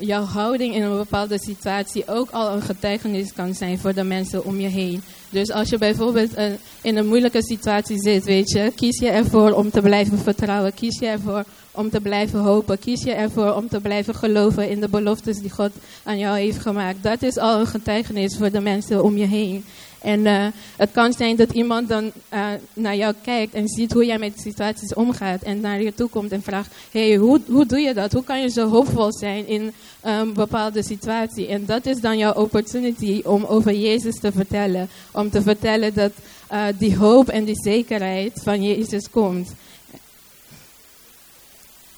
jouw 0.00 0.24
houding 0.24 0.74
in 0.74 0.82
een 0.82 0.96
bepaalde 0.96 1.38
situatie 1.38 2.08
ook 2.08 2.30
al 2.30 2.52
een 2.52 2.62
getuigenis 2.62 3.32
kan 3.32 3.54
zijn 3.54 3.78
voor 3.78 3.94
de 3.94 4.04
mensen 4.04 4.44
om 4.44 4.60
je 4.60 4.68
heen. 4.68 5.02
Dus 5.30 5.50
als 5.50 5.68
je 5.68 5.78
bijvoorbeeld 5.78 6.38
uh, 6.38 6.44
in 6.82 6.96
een 6.96 7.06
moeilijke 7.06 7.42
situatie 7.42 8.00
zit, 8.00 8.24
weet 8.24 8.50
je, 8.50 8.72
kies 8.74 8.98
je 8.98 9.08
ervoor 9.08 9.52
om 9.52 9.70
te 9.70 9.80
blijven 9.80 10.18
vertrouwen. 10.18 10.74
Kies 10.74 10.98
je 10.98 11.06
ervoor 11.06 11.44
om 11.70 11.90
te 11.90 12.00
blijven 12.00 12.40
hopen. 12.40 12.78
Kies 12.78 13.02
je 13.02 13.12
ervoor 13.12 13.52
om 13.54 13.68
te 13.68 13.80
blijven 13.80 14.14
geloven 14.14 14.68
in 14.68 14.80
de 14.80 14.88
beloftes 14.88 15.38
die 15.38 15.50
God 15.50 15.70
aan 16.02 16.18
jou 16.18 16.38
heeft 16.38 16.58
gemaakt. 16.58 17.02
Dat 17.02 17.22
is 17.22 17.38
al 17.38 17.60
een 17.60 17.66
getuigenis 17.66 18.36
voor 18.36 18.50
de 18.50 18.60
mensen 18.60 19.04
om 19.04 19.16
je 19.16 19.26
heen. 19.26 19.64
En 20.02 20.20
uh, 20.20 20.46
het 20.76 20.90
kan 20.92 21.12
zijn 21.12 21.36
dat 21.36 21.52
iemand 21.52 21.88
dan 21.88 22.12
uh, 22.34 22.46
naar 22.72 22.96
jou 22.96 23.14
kijkt 23.22 23.54
en 23.54 23.68
ziet 23.68 23.92
hoe 23.92 24.06
jij 24.06 24.18
met 24.18 24.40
situaties 24.40 24.94
omgaat. 24.94 25.42
En 25.42 25.60
naar 25.60 25.82
je 25.82 25.94
toe 25.94 26.08
komt 26.08 26.32
en 26.32 26.42
vraagt, 26.42 26.74
hey, 26.90 27.16
hoe, 27.16 27.40
hoe 27.46 27.66
doe 27.66 27.80
je 27.80 27.94
dat? 27.94 28.12
Hoe 28.12 28.24
kan 28.24 28.40
je 28.40 28.48
zo 28.48 28.68
hoopvol 28.68 29.12
zijn 29.12 29.46
in 29.46 29.72
een 30.00 30.32
bepaalde 30.32 30.82
situatie? 30.82 31.46
En 31.46 31.66
dat 31.66 31.86
is 31.86 32.00
dan 32.00 32.18
jouw 32.18 32.32
opportunity 32.32 33.20
om 33.24 33.44
over 33.44 33.74
Jezus 33.74 34.20
te 34.20 34.32
vertellen. 34.32 34.88
Om 35.12 35.30
te 35.30 35.42
vertellen 35.42 35.94
dat 35.94 36.12
uh, 36.52 36.64
die 36.78 36.96
hoop 36.96 37.28
en 37.28 37.44
die 37.44 37.62
zekerheid 37.62 38.40
van 38.42 38.62
Jezus 38.62 39.10
komt. 39.10 39.54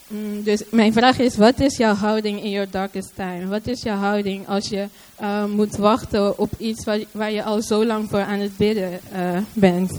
Mm, 0.09 0.43
dus 0.43 0.63
mijn 0.71 0.93
vraag 0.93 1.19
is, 1.19 1.37
wat 1.37 1.61
is 1.61 1.77
jouw 1.77 1.95
houding 1.95 2.43
in 2.43 2.51
your 2.51 2.71
darkest 2.71 3.11
time? 3.15 3.47
Wat 3.47 3.67
is 3.67 3.83
jouw 3.83 3.97
houding 3.97 4.49
als 4.49 4.69
je 4.69 4.87
uh, 5.21 5.45
moet 5.45 5.77
wachten 5.77 6.39
op 6.39 6.51
iets 6.59 6.85
waar, 6.85 6.99
waar, 7.11 7.33
je 7.33 7.43
al 7.43 7.63
zo 7.63 7.85
lang 7.85 8.09
voor 8.09 8.21
aan 8.21 8.39
het 8.39 8.57
bidden 8.57 9.01
uh, 9.15 9.39
bent? 9.53 9.99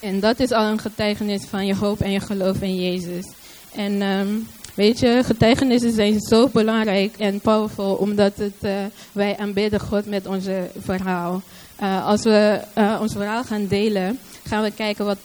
En 0.00 0.20
dat 0.20 0.40
is 0.40 0.50
al 0.50 0.64
een 0.64 0.78
getuigenis 0.78 1.44
van 1.44 1.66
je 1.66 1.74
hoop 1.74 2.00
en 2.00 2.10
je 2.10 2.20
geloof 2.20 2.60
in 2.60 2.76
Jezus. 2.76 3.32
En 3.74 4.02
um, 4.02 4.48
weet 4.74 4.98
je, 4.98 5.22
getuigenissen 5.24 5.92
zijn 5.92 6.20
zo 6.20 6.48
belangrijk 6.48 7.16
en 7.18 7.40
powerful, 7.40 7.94
omdat 7.94 8.36
het, 8.36 8.54
uh, 8.60 8.72
wij 9.12 9.36
aanbidden 9.36 9.80
God 9.80 10.06
met 10.06 10.26
onze 10.26 10.70
verhaal. 10.78 11.42
als 12.04 12.22
we 12.22 12.60
ons 13.00 13.12
verhaal 13.12 13.44
gaan 13.44 13.66
delen, 13.66 14.18
gaan 14.44 14.62
we 14.62 14.70
kijken 14.70 15.04
wat, 15.04 15.18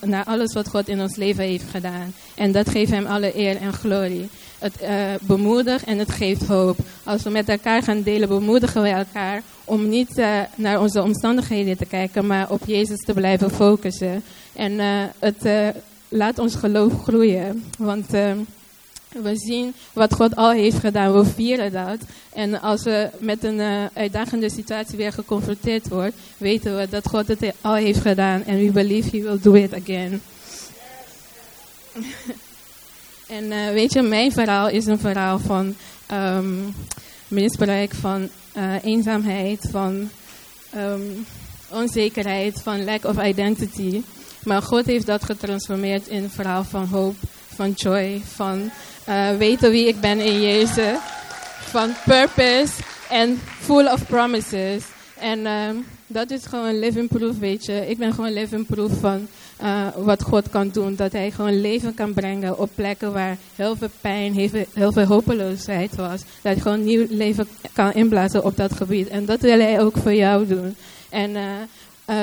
naar 0.00 0.24
alles 0.24 0.52
wat 0.52 0.68
God 0.68 0.88
in 0.88 1.00
ons 1.00 1.16
leven 1.16 1.44
heeft 1.44 1.70
gedaan. 1.70 2.14
En 2.34 2.52
dat 2.52 2.70
geeft 2.70 2.90
hem 2.90 3.06
alle 3.06 3.38
eer 3.38 3.56
en 3.56 3.72
glorie. 3.72 4.28
Het 4.58 4.82
uh, 4.82 4.88
bemoedigt 5.20 5.84
en 5.84 5.98
het 5.98 6.12
geeft 6.12 6.46
hoop. 6.46 6.78
Als 7.04 7.22
we 7.22 7.30
met 7.30 7.48
elkaar 7.48 7.82
gaan 7.82 8.02
delen, 8.02 8.28
bemoedigen 8.28 8.82
we 8.82 8.88
elkaar 8.88 9.42
om 9.64 9.88
niet 9.88 10.18
uh, 10.18 10.40
naar 10.54 10.80
onze 10.80 11.02
omstandigheden 11.02 11.76
te 11.76 11.86
kijken, 11.86 12.26
maar 12.26 12.50
op 12.50 12.60
Jezus 12.66 13.04
te 13.04 13.12
blijven 13.12 13.50
focussen. 13.50 14.22
En 14.52 14.72
uh, 14.72 15.02
het 15.18 15.74
laat 16.08 16.38
ons 16.38 16.54
geloof 16.54 17.02
groeien. 17.02 17.64
Want 17.78 18.06
we 19.12 19.36
zien 19.36 19.74
wat 19.92 20.14
God 20.14 20.36
al 20.36 20.50
heeft 20.50 20.78
gedaan. 20.78 21.12
We 21.12 21.24
vieren 21.24 21.72
dat. 21.72 21.98
En 22.32 22.60
als 22.60 22.82
we 22.82 23.10
met 23.18 23.44
een 23.44 23.58
uh, 23.58 23.84
uitdagende 23.94 24.50
situatie 24.50 24.96
weer 24.96 25.12
geconfronteerd 25.12 25.88
worden, 25.88 26.14
weten 26.36 26.76
we 26.76 26.88
dat 26.88 27.08
God 27.08 27.28
het 27.28 27.52
al 27.60 27.74
heeft 27.74 28.00
gedaan. 28.00 28.44
En 28.44 28.58
we 28.58 28.70
believe 28.70 29.16
He 29.16 29.22
will 29.22 29.38
do 29.42 29.54
it 29.54 29.74
again. 29.74 30.22
en 33.36 33.44
uh, 33.44 33.68
weet 33.68 33.92
je, 33.92 34.02
mijn 34.02 34.32
verhaal 34.32 34.68
is 34.68 34.86
een 34.86 34.98
verhaal 34.98 35.38
van 35.38 35.74
um, 36.12 36.74
misbruik, 37.28 37.94
van 37.94 38.28
uh, 38.56 38.84
eenzaamheid, 38.84 39.68
van 39.70 40.10
um, 40.76 41.26
onzekerheid, 41.70 42.60
van 42.62 42.84
lack 42.84 43.04
of 43.04 43.22
identity. 43.22 44.02
Maar 44.44 44.62
God 44.62 44.86
heeft 44.86 45.06
dat 45.06 45.24
getransformeerd 45.24 46.08
in 46.08 46.22
een 46.22 46.30
verhaal 46.30 46.64
van 46.64 46.84
hoop, 46.84 47.14
van 47.54 47.70
joy, 47.70 48.22
van 48.24 48.70
uh, 49.08 49.36
weten 49.36 49.70
wie 49.70 49.88
ik 49.88 50.00
ben 50.00 50.20
in 50.20 50.40
Jezus. 50.40 50.98
Van 51.60 51.94
purpose 52.04 52.72
en 53.10 53.40
full 53.60 53.86
of 53.86 54.06
promises. 54.06 54.84
En 55.18 55.46
um, 55.46 55.86
dat 56.06 56.30
is 56.30 56.46
gewoon 56.46 56.78
living 56.78 57.08
proof, 57.08 57.38
weet 57.38 57.64
je. 57.64 57.88
Ik 57.88 57.98
ben 57.98 58.12
gewoon 58.12 58.32
living 58.32 58.66
proof 58.66 58.92
van 59.00 59.28
uh, 59.62 59.86
wat 59.96 60.22
God 60.22 60.50
kan 60.50 60.68
doen. 60.68 60.94
Dat 60.94 61.12
hij 61.12 61.30
gewoon 61.30 61.60
leven 61.60 61.94
kan 61.94 62.12
brengen 62.12 62.58
op 62.58 62.70
plekken 62.74 63.12
waar 63.12 63.36
heel 63.56 63.76
veel 63.76 63.90
pijn, 64.00 64.34
heel 64.72 64.92
veel, 64.92 65.04
hopeloosheid 65.04 65.96
was. 65.96 66.20
Dat 66.20 66.52
hij 66.52 66.56
gewoon 66.56 66.84
nieuw 66.84 67.06
leven 67.08 67.48
kan 67.72 67.92
inblazen 67.92 68.44
op 68.44 68.56
dat 68.56 68.72
gebied. 68.72 69.08
En 69.08 69.24
dat 69.24 69.40
wil 69.40 69.58
hij 69.58 69.80
ook 69.80 69.96
voor 69.96 70.14
jou 70.14 70.46
doen. 70.46 70.76
En 71.08 71.30
uh, 71.30 72.22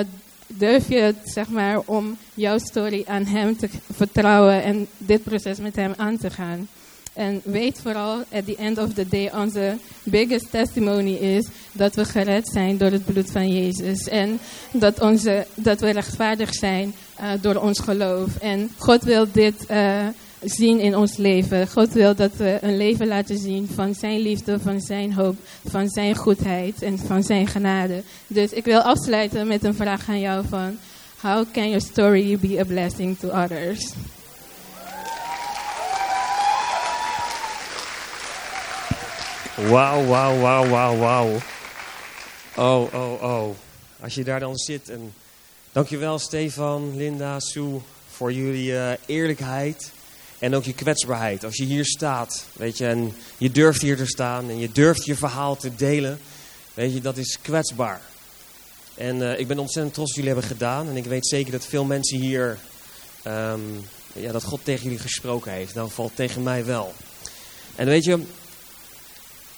durf 0.58 0.90
je 0.90 0.98
het, 0.98 1.18
zeg 1.24 1.50
maar, 1.50 1.80
om 1.86 2.18
jouw 2.34 2.58
story 2.58 3.04
aan 3.08 3.26
hem 3.26 3.58
te 3.58 3.70
vertrouwen 3.94 4.64
en 4.64 4.88
dit 4.98 5.24
proces 5.24 5.60
met 5.60 5.76
hem 5.76 5.94
aan 5.98 6.18
te 6.18 6.30
gaan. 6.30 6.68
En 7.14 7.42
weet 7.44 7.80
vooral, 7.82 8.24
at 8.32 8.46
the 8.46 8.56
end 8.56 8.78
of 8.78 8.94
the 8.94 9.08
day, 9.08 9.32
onze 9.34 9.78
biggest 10.04 10.52
testimony 10.52 11.14
is 11.14 11.48
dat 11.72 11.96
we 11.96 12.06
gered 12.06 12.48
zijn 12.48 12.78
door 12.78 12.92
het 12.92 13.06
bloed 13.06 13.32
van 13.32 13.54
Jezus. 13.54 14.08
En 14.08 14.40
dat, 14.72 15.02
onze, 15.02 15.46
dat 15.54 15.80
we 15.80 15.90
rechtvaardig 15.90 16.54
zijn 16.54 16.94
uh, 17.22 17.32
door 17.42 17.56
ons 17.56 17.80
geloof. 17.80 18.38
En 18.38 18.70
God 18.78 19.04
wil 19.04 19.28
dit 19.32 19.66
uh, 19.72 20.08
zien 20.44 20.80
in 20.80 20.96
ons 20.96 21.18
leven. 21.18 21.68
God 21.68 21.94
wil 21.94 22.16
dat 22.16 22.32
we 22.36 22.58
een 22.62 22.78
leven 22.78 23.08
laten 23.08 23.38
zien 23.38 23.70
van 23.74 23.96
zijn 23.96 24.20
liefde, 24.20 24.60
van 24.60 24.82
zijn 24.82 25.14
hoop, 25.14 25.36
van 25.68 25.90
zijn 25.90 26.16
goedheid 26.16 26.82
en 26.82 26.98
van 26.98 27.24
zijn 27.24 27.48
genade. 27.48 28.04
Dus 28.28 28.52
ik 28.52 28.66
wil 28.66 28.80
afsluiten 28.80 29.48
met 29.48 29.64
een 29.64 29.76
vraag 29.76 30.10
aan 30.10 30.20
jou 30.20 30.46
van... 30.48 30.78
How 31.22 31.46
can 31.52 31.70
your 31.70 31.82
story 31.82 32.38
be 32.38 32.60
a 32.60 32.64
blessing 32.64 33.20
to 33.20 33.30
others? 33.30 33.92
Wauw, 39.56 40.06
wauw, 40.06 40.40
wauw, 40.40 40.68
wauw, 40.70 40.98
wauw. 40.98 41.38
Oh, 42.56 42.94
oh, 42.94 43.24
oh. 43.24 43.56
Als 44.00 44.16
je 44.16 44.24
daar 44.24 44.40
dan 44.40 44.58
zit 44.58 44.90
en... 44.90 45.14
Dankjewel 45.72 46.20
Stefan, 46.20 46.96
Linda, 46.96 47.40
Sue 47.40 47.80
voor 48.10 48.34
jullie 48.34 48.72
uh, 48.72 48.92
eerlijkheid 49.06 49.92
en 50.40 50.56
ook 50.56 50.64
je 50.64 50.74
kwetsbaarheid. 50.74 51.44
Als 51.44 51.56
je 51.56 51.64
hier 51.64 51.86
staat, 51.86 52.46
weet 52.54 52.78
je, 52.78 52.88
en 52.88 53.16
je 53.38 53.52
durft 53.52 53.82
hier 53.82 53.98
te 53.98 54.06
staan 54.06 54.50
en 54.50 54.60
je 54.60 54.72
durft 54.72 55.06
je 55.06 55.16
verhaal 55.16 55.56
te 55.56 55.76
delen, 55.76 56.20
weet 56.74 56.94
je, 56.94 57.02
dat 57.02 57.18
is 57.18 57.38
kwetsbaar. 57.42 58.02
En 58.96 59.16
uh, 59.16 59.40
ik 59.40 59.48
ben 59.48 59.60
ontzettend 59.60 59.94
trots 59.94 60.10
dat 60.10 60.24
jullie 60.24 60.34
hebben 60.34 60.58
gedaan. 60.58 60.90
En 60.90 60.96
ik 60.96 61.06
weet 61.06 61.28
zeker 61.28 61.52
dat 61.52 61.66
veel 61.66 61.84
mensen 61.84 62.18
hier, 62.18 62.58
um, 63.28 63.86
ja, 64.14 64.32
dat 64.32 64.44
God 64.44 64.60
tegen 64.64 64.84
jullie 64.84 65.00
gesproken 65.00 65.52
heeft. 65.52 65.74
Dan 65.74 65.92
valt 65.92 66.16
tegen 66.16 66.44
mij 66.44 66.66
wel. 66.66 66.94
En 67.76 67.86
weet 67.86 68.04
je, 68.04 68.22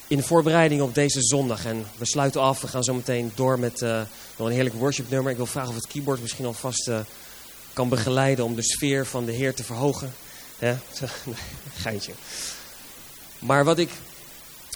in 0.08 0.24
voorbereiding 0.24 0.82
op 0.82 0.96
deze 0.96 1.22
zondag. 1.22 1.66
En 1.66 1.86
we 1.98 2.06
sluiten 2.06 2.42
af. 2.42 2.62
We 2.62 2.68
gaan 2.68 2.84
zo 2.84 2.94
meteen 2.94 3.32
door 3.36 3.60
met 3.60 3.82
uh, 3.82 4.02
nog 4.38 4.48
een 4.48 4.54
heerlijk 4.54 4.76
worship 4.76 5.10
nummer. 5.10 5.32
Ik 5.32 5.38
wil 5.38 5.46
vragen 5.46 5.70
of 5.70 5.76
het 5.76 5.88
keyboard 5.88 6.22
misschien 6.22 6.46
alvast 6.46 6.88
uh, 6.88 7.00
kan 7.74 7.90
begeleiden 7.90 8.46
om 8.46 8.56
de 8.56 8.64
sfeer 8.64 9.06
van 9.06 9.26
de 9.26 9.32
Heer 9.32 9.54
te 9.54 9.64
verhogen. 9.64 10.14
Geintje. 11.82 12.14
Maar 13.40 13.64
wat 13.64 13.78
ik 13.78 13.90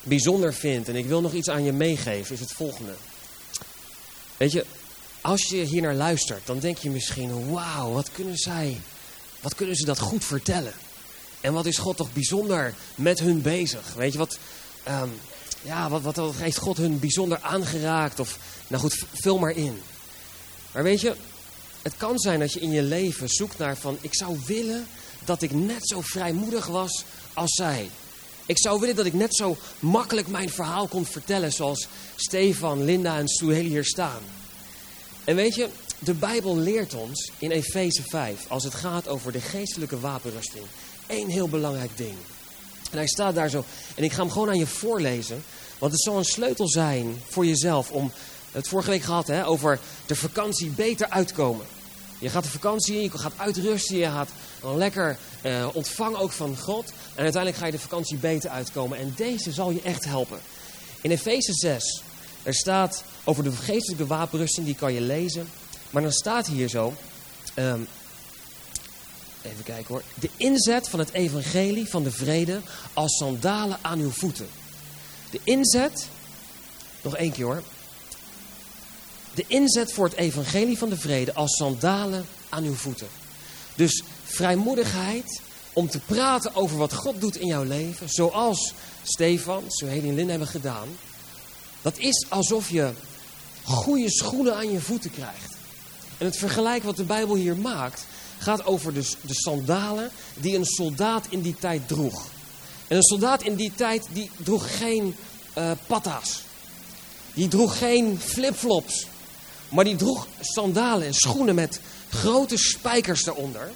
bijzonder 0.04 0.54
vind, 0.54 0.90
en 0.90 0.96
ik 0.96 1.06
wil 1.06 1.22
nog 1.22 1.34
iets 1.34 1.50
aan 1.50 1.64
je 1.64 1.72
meegeven, 1.72 2.34
is 2.34 2.40
het 2.40 2.52
volgende. 2.52 2.94
Weet 4.38 4.52
je, 4.52 4.66
als 5.22 5.48
je 5.48 5.64
hier 5.64 5.82
naar 5.82 5.94
luistert, 5.94 6.46
dan 6.46 6.60
denk 6.60 6.78
je 6.78 6.90
misschien, 6.90 7.52
wauw, 7.52 7.92
wat 7.92 8.10
kunnen 8.12 8.38
zij, 8.38 8.82
wat 9.40 9.56
kunnen 9.56 9.76
ze 9.76 9.86
dat 9.86 10.00
goed 10.00 10.26
vertellen? 10.26 10.74
En 11.42 11.54
wat 11.54 11.66
is 11.66 11.78
God 11.78 11.98
toch 11.98 12.14
bijzonder 12.14 12.74
met 12.96 13.20
hun 13.20 13.42
bezig? 13.42 13.94
Weet 13.94 14.12
je, 14.12 14.18
wat, 14.18 14.38
um, 14.88 15.20
ja, 15.62 15.90
wat, 15.90 16.02
wat, 16.02 16.16
wat 16.16 16.36
heeft 16.36 16.58
God 16.58 16.78
hun 16.78 17.00
bijzonder 17.00 17.40
aangeraakt? 17.42 18.20
Of, 18.20 18.38
nou 18.68 18.82
goed, 18.82 19.06
vul 19.14 19.38
maar 19.38 19.56
in. 19.56 19.82
Maar 20.72 20.84
weet 20.84 21.02
je, 21.02 21.16
het 21.82 21.98
kan 21.98 22.20
zijn 22.20 22.40
dat 22.40 22.54
je 22.54 22.60
in 22.60 22.72
je 22.72 22.84
leven 22.84 23.30
zoekt 23.30 23.58
naar 23.58 23.78
van, 23.78 23.98
ik 24.02 24.16
zou 24.16 24.40
willen 24.46 24.88
dat 25.26 25.42
ik 25.42 25.52
net 25.52 25.88
zo 25.88 26.02
vrijmoedig 26.02 26.66
was 26.66 27.04
als 27.34 27.52
zij. 27.52 27.90
Ik 28.46 28.60
zou 28.60 28.80
willen 28.80 28.96
dat 28.96 29.06
ik 29.06 29.14
net 29.14 29.36
zo 29.36 29.58
makkelijk 29.80 30.28
mijn 30.28 30.50
verhaal 30.50 30.88
kon 30.88 31.06
vertellen 31.06 31.52
zoals 31.52 31.88
Stefan, 32.16 32.84
Linda 32.84 33.18
en 33.18 33.28
Suheli 33.28 33.68
hier 33.68 33.86
staan. 33.86 34.22
En 35.24 35.36
weet 35.36 35.56
je, 35.56 35.70
de 36.00 36.14
Bijbel 36.14 36.58
leert 36.58 36.94
ons 36.94 37.32
in 37.38 37.52
Efeze 37.52 38.04
5, 38.04 38.46
als 38.48 38.64
het 38.64 38.74
gaat 38.74 39.08
over 39.08 39.32
de 39.32 39.42
geestelijke 39.42 40.00
wapenrusting, 40.00 40.66
één 41.08 41.30
heel 41.30 41.50
belangrijk 41.50 41.98
ding. 41.98 42.16
En 42.92 42.98
hij 42.98 43.08
staat 43.08 43.36
daar 43.36 43.50
zo, 43.50 43.66
en 43.96 44.04
ik 44.04 44.12
ga 44.12 44.22
hem 44.22 44.32
gewoon 44.32 44.50
aan 44.50 44.58
je 44.58 44.68
voorlezen, 44.68 45.44
want 45.78 45.92
het 45.92 46.02
zal 46.02 46.18
een 46.18 46.26
sleutel 46.26 46.70
zijn 46.70 47.22
voor 47.30 47.46
jezelf 47.46 47.92
om, 47.92 48.12
het 48.52 48.68
vorige 48.68 48.90
week 48.90 49.02
gehad 49.02 49.28
hè, 49.28 49.48
over 49.48 49.80
de 50.06 50.16
vakantie 50.16 50.70
beter 50.70 51.10
uitkomen. 51.10 51.66
Je 52.20 52.30
gaat 52.30 52.44
de 52.44 52.50
vakantie 52.50 52.96
in, 52.96 53.02
je 53.02 53.18
gaat 53.18 53.34
uitrusten, 53.38 53.98
je 53.98 54.06
gaat 54.06 54.30
lekker 54.62 55.18
eh, 55.42 55.68
ontvangen 55.74 56.20
ook 56.20 56.32
van 56.32 56.58
God. 56.58 56.86
En 56.90 57.24
uiteindelijk 57.24 57.62
ga 57.62 57.66
je 57.66 57.72
de 57.72 57.80
vakantie 57.80 58.18
beter 58.18 58.50
uitkomen. 58.50 58.98
En 58.98 59.14
deze 59.16 59.52
zal 59.52 59.72
je 59.72 59.82
echt 59.82 60.06
helpen. 60.06 60.40
In 61.02 61.12
Efeze 61.12 61.54
6, 61.54 62.02
er 62.44 62.54
staat 62.54 63.04
over 63.24 63.44
de 63.44 63.52
geestelijke 63.52 64.06
wapenrusting, 64.06 64.66
die 64.66 64.76
kan 64.76 64.94
je 64.94 65.02
lezen. 65.02 65.50
Maar 65.90 66.02
dan 66.02 66.12
staat 66.12 66.48
hier 66.48 66.68
zo, 66.68 66.94
ehm, 67.54 67.80
even 69.42 69.64
kijken 69.64 69.86
hoor. 69.88 70.04
De 70.14 70.30
inzet 70.38 70.90
van 70.90 71.00
het 71.00 71.12
evangelie 71.12 71.90
van 71.90 72.04
de 72.04 72.12
vrede 72.12 72.62
als 72.94 73.18
sandalen 73.18 73.78
aan 73.82 74.00
uw 74.00 74.12
voeten. 74.12 74.48
De 75.30 75.40
inzet, 75.44 76.08
nog 77.02 77.16
één 77.16 77.32
keer 77.32 77.46
hoor. 77.46 77.64
De 79.36 79.46
inzet 79.48 79.94
voor 79.94 80.06
het 80.06 80.16
evangelie 80.16 80.78
van 80.78 80.90
de 80.90 80.98
vrede 80.98 81.34
als 81.34 81.56
sandalen 81.56 82.26
aan 82.50 82.64
uw 82.64 82.76
voeten. 82.76 83.08
Dus 83.76 84.04
vrijmoedigheid 84.24 85.42
om 85.74 85.90
te 85.90 86.00
praten 86.00 86.56
over 86.56 86.78
wat 86.78 86.94
God 86.94 87.22
doet 87.22 87.36
in 87.36 87.48
jouw 87.48 87.64
leven. 87.64 88.10
Zoals 88.10 88.74
Stefan, 89.04 89.64
zo 89.68 89.86
en 89.86 90.14
Lin 90.14 90.30
hebben 90.30 90.48
gedaan. 90.48 90.88
Dat 91.82 91.98
is 91.98 92.26
alsof 92.30 92.70
je 92.70 92.92
goede 93.64 94.12
schoenen 94.12 94.56
aan 94.56 94.72
je 94.72 94.80
voeten 94.80 95.12
krijgt. 95.12 95.56
En 96.18 96.26
het 96.26 96.38
vergelijk 96.38 96.84
wat 96.84 96.98
de 96.98 97.04
Bijbel 97.04 97.36
hier 97.36 97.58
maakt, 97.58 98.06
gaat 98.38 98.66
over 98.66 98.94
de, 98.94 99.12
de 99.22 99.34
sandalen 99.34 100.10
die 100.34 100.56
een 100.56 100.66
soldaat 100.66 101.26
in 101.30 101.42
die 101.42 101.56
tijd 101.60 101.88
droeg. 101.88 102.28
En 102.88 102.98
een 102.98 103.04
soldaat 103.04 103.44
in 103.44 103.56
die 103.56 103.72
tijd, 103.76 104.08
die 104.12 104.30
droeg 104.38 104.78
geen 104.78 105.16
uh, 105.58 105.72
patta's. 105.88 106.42
Die 107.34 107.48
droeg 107.48 107.78
geen 107.78 108.20
flipflops. 108.20 109.08
Maar 109.70 109.84
die 109.84 109.96
droeg 109.96 110.28
sandalen 110.40 111.08
en 111.08 111.14
schoenen 111.14 111.56
met 111.56 111.80
grote 112.10 112.58
spijkers 112.58 113.26
eronder. 113.26 113.72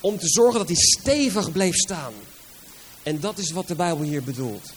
Om 0.00 0.18
te 0.18 0.28
zorgen 0.28 0.58
dat 0.58 0.68
hij 0.68 0.76
stevig 0.76 1.52
bleef 1.52 1.74
staan. 1.74 2.12
En 3.02 3.20
dat 3.20 3.38
is 3.38 3.50
wat 3.50 3.68
de 3.68 3.74
Bijbel 3.74 4.04
hier 4.04 4.22
bedoelt. 4.22 4.72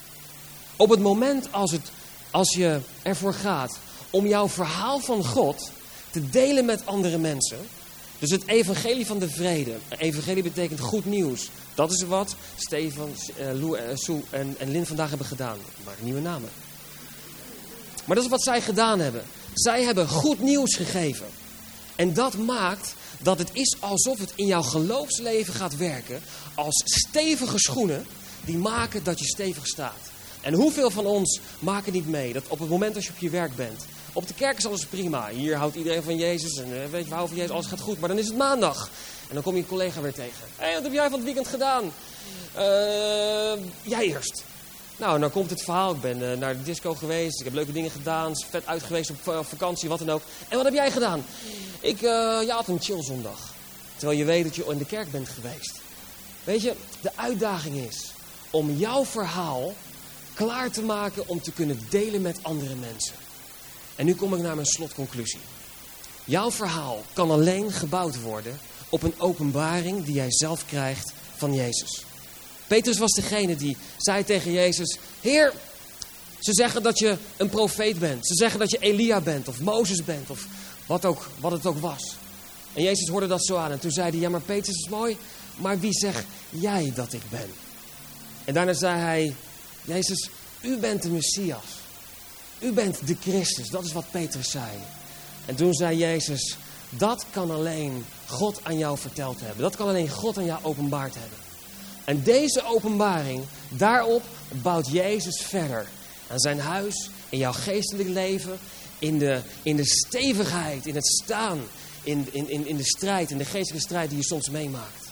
Op 0.75 0.89
het 0.89 0.99
moment 0.99 1.47
als, 1.51 1.71
het, 1.71 1.91
als 2.31 2.55
je 2.55 2.79
ervoor 3.01 3.33
gaat 3.33 3.77
om 4.09 4.27
jouw 4.27 4.49
verhaal 4.49 4.99
van 4.99 5.25
God 5.25 5.71
te 6.09 6.29
delen 6.29 6.65
met 6.65 6.85
andere 6.85 7.17
mensen. 7.17 7.57
Dus 8.19 8.31
het 8.31 8.47
evangelie 8.47 9.05
van 9.05 9.19
de 9.19 9.29
vrede. 9.29 9.75
Evangelie 9.97 10.43
betekent 10.43 10.79
goed 10.79 11.05
nieuws. 11.05 11.49
Dat 11.73 11.91
is 11.91 12.01
wat 12.01 12.35
Stefan, 12.55 13.09
uh, 13.39 13.45
Lou, 13.59 13.77
uh, 13.77 13.83
Sue 13.93 14.21
en, 14.29 14.55
en 14.59 14.71
Lin 14.71 14.85
vandaag 14.85 15.09
hebben 15.09 15.27
gedaan. 15.27 15.57
Maar 15.85 15.95
nieuwe 15.99 16.21
namen. 16.21 16.49
Maar 18.05 18.15
dat 18.15 18.25
is 18.25 18.31
wat 18.31 18.43
zij 18.43 18.61
gedaan 18.61 18.99
hebben. 18.99 19.23
Zij 19.55 19.83
hebben 19.83 20.07
goed 20.07 20.41
nieuws 20.41 20.75
gegeven. 20.75 21.25
En 21.95 22.13
dat 22.13 22.37
maakt 22.37 22.95
dat 23.19 23.37
het 23.37 23.49
is 23.53 23.75
alsof 23.79 24.19
het 24.19 24.33
in 24.35 24.45
jouw 24.45 24.61
geloofsleven 24.61 25.53
gaat 25.53 25.77
werken 25.77 26.21
als 26.55 26.81
stevige 26.85 27.59
schoenen 27.59 28.05
die 28.45 28.57
maken 28.57 29.03
dat 29.03 29.19
je 29.19 29.25
stevig 29.25 29.67
staat. 29.67 30.11
En 30.41 30.53
hoeveel 30.53 30.89
van 30.89 31.05
ons 31.05 31.39
maken 31.59 31.93
niet 31.93 32.07
mee 32.07 32.33
dat 32.33 32.47
op 32.47 32.59
het 32.59 32.69
moment 32.69 32.95
als 32.95 33.05
je 33.05 33.11
op 33.11 33.17
je 33.17 33.29
werk 33.29 33.55
bent, 33.55 33.85
op 34.13 34.27
de 34.27 34.33
kerk 34.33 34.57
is 34.57 34.65
alles 34.65 34.85
prima. 34.85 35.29
Hier 35.29 35.55
houdt 35.55 35.75
iedereen 35.75 36.03
van 36.03 36.17
Jezus 36.17 36.57
en 36.57 36.69
uh, 36.69 36.85
weet 36.91 37.05
je, 37.05 37.09
we 37.09 37.27
van 37.27 37.35
Jezus, 37.35 37.51
alles 37.51 37.65
gaat 37.65 37.79
goed. 37.79 37.99
Maar 37.99 38.09
dan 38.09 38.17
is 38.17 38.27
het 38.27 38.37
maandag. 38.37 38.89
En 39.27 39.33
dan 39.33 39.43
kom 39.43 39.53
je 39.53 39.61
een 39.61 39.67
collega 39.67 40.01
weer 40.01 40.13
tegen. 40.13 40.47
Hé, 40.55 40.73
wat 40.73 40.83
heb 40.83 40.93
jij 40.93 41.09
van 41.09 41.13
het 41.13 41.23
weekend 41.23 41.47
gedaan? 41.47 41.83
Uh, 42.57 43.63
jij 43.81 44.05
eerst. 44.05 44.43
Nou, 44.97 45.19
dan 45.19 45.31
komt 45.31 45.49
het 45.49 45.63
verhaal. 45.63 45.93
Ik 45.93 46.01
ben 46.01 46.21
uh, 46.21 46.33
naar 46.33 46.57
de 46.57 46.63
disco 46.63 46.93
geweest. 46.93 47.39
Ik 47.39 47.45
heb 47.45 47.53
leuke 47.53 47.71
dingen 47.71 47.91
gedaan. 47.91 48.35
Vet 48.49 48.65
uit 48.65 48.83
geweest 48.83 49.09
op, 49.09 49.27
op 49.27 49.45
vakantie, 49.45 49.89
wat 49.89 49.99
dan 49.99 50.09
ook. 50.09 50.21
En 50.47 50.55
wat 50.55 50.65
heb 50.65 50.73
jij 50.73 50.91
gedaan? 50.91 51.25
Ik 51.79 51.99
ja, 51.99 52.55
had 52.55 52.67
een 52.67 52.81
chill 52.81 53.03
zondag. 53.03 53.53
Terwijl 53.95 54.19
je 54.19 54.25
weet 54.25 54.43
dat 54.43 54.55
je 54.55 54.65
in 54.65 54.77
de 54.77 54.85
kerk 54.85 55.11
bent 55.11 55.29
geweest. 55.29 55.81
Weet 56.43 56.61
je, 56.61 56.73
de 57.01 57.11
uitdaging 57.15 57.75
is 57.75 58.13
om 58.49 58.71
jouw 58.71 59.05
verhaal 59.05 59.73
klaar 60.33 60.71
te 60.71 60.81
maken 60.81 61.27
om 61.27 61.41
te 61.41 61.51
kunnen 61.51 61.79
delen 61.89 62.21
met 62.21 62.39
andere 62.41 62.75
mensen. 62.75 63.15
En 63.95 64.05
nu 64.05 64.15
kom 64.15 64.33
ik 64.33 64.41
naar 64.41 64.55
mijn 64.55 64.67
slotconclusie. 64.67 65.39
Jouw 66.25 66.51
verhaal 66.51 67.03
kan 67.13 67.31
alleen 67.31 67.71
gebouwd 67.71 68.21
worden 68.21 68.59
op 68.89 69.03
een 69.03 69.13
openbaring 69.17 70.05
die 70.05 70.13
jij 70.13 70.31
zelf 70.31 70.65
krijgt 70.65 71.13
van 71.35 71.53
Jezus. 71.53 72.05
Petrus 72.67 72.97
was 72.97 73.11
degene 73.11 73.55
die 73.55 73.77
zei 73.97 74.23
tegen 74.23 74.51
Jezus: 74.51 74.97
Heer, 75.21 75.53
ze 76.39 76.53
zeggen 76.53 76.83
dat 76.83 76.99
je 76.99 77.17
een 77.37 77.49
profeet 77.49 77.99
bent. 77.99 78.27
Ze 78.27 78.33
zeggen 78.33 78.59
dat 78.59 78.71
je 78.71 78.77
Elia 78.77 79.21
bent 79.21 79.47
of 79.47 79.59
Mozes 79.59 80.03
bent 80.03 80.29
of 80.29 80.47
wat, 80.85 81.05
ook, 81.05 81.29
wat 81.39 81.51
het 81.51 81.65
ook 81.65 81.79
was. 81.79 82.15
En 82.73 82.83
Jezus 82.83 83.09
hoorde 83.09 83.27
dat 83.27 83.45
zo 83.45 83.55
aan 83.55 83.71
en 83.71 83.79
toen 83.79 83.91
zei 83.91 84.09
hij: 84.09 84.19
Ja, 84.19 84.29
maar 84.29 84.41
Petrus 84.41 84.75
is 84.75 84.89
mooi, 84.89 85.17
maar 85.55 85.79
wie 85.79 85.93
zeg 85.93 86.23
jij 86.49 86.91
dat 86.95 87.13
ik 87.13 87.29
ben? 87.29 87.53
En 88.45 88.53
daarna 88.53 88.73
zei 88.73 88.99
hij: 88.99 89.35
Jezus, 89.83 90.29
u 90.61 90.77
bent 90.77 91.01
de 91.01 91.09
Messias. 91.09 91.83
U 92.59 92.71
bent 92.71 93.07
de 93.07 93.15
Christus. 93.21 93.69
Dat 93.69 93.85
is 93.85 93.91
wat 93.91 94.11
Petrus 94.11 94.49
zei. 94.49 94.71
En 95.45 95.55
toen 95.55 95.73
zei 95.73 95.97
Jezus, 95.97 96.57
dat 96.89 97.25
kan 97.29 97.51
alleen 97.51 98.05
God 98.25 98.59
aan 98.63 98.77
jou 98.77 98.97
verteld 98.97 99.39
hebben. 99.39 99.61
Dat 99.61 99.75
kan 99.75 99.87
alleen 99.87 100.09
God 100.09 100.37
aan 100.37 100.45
jou 100.45 100.59
openbaard 100.63 101.13
hebben. 101.13 101.44
En 102.05 102.23
deze 102.23 102.63
openbaring, 102.65 103.43
daarop 103.69 104.23
bouwt 104.61 104.91
Jezus 104.91 105.41
verder. 105.41 105.87
Aan 106.27 106.39
zijn 106.39 106.59
huis, 106.59 107.09
in 107.29 107.37
jouw 107.37 107.53
geestelijk 107.53 108.09
leven, 108.09 108.57
in 108.99 109.19
de, 109.19 109.41
in 109.63 109.75
de 109.75 109.85
stevigheid, 109.85 110.85
in 110.85 110.95
het 110.95 111.07
staan, 111.07 111.61
in, 112.03 112.27
in, 112.31 112.67
in 112.67 112.77
de 112.77 112.85
strijd, 112.85 113.31
in 113.31 113.37
de 113.37 113.45
geestelijke 113.45 113.85
strijd 113.85 114.09
die 114.09 114.17
je 114.17 114.25
soms 114.25 114.49
meemaakt. 114.49 115.03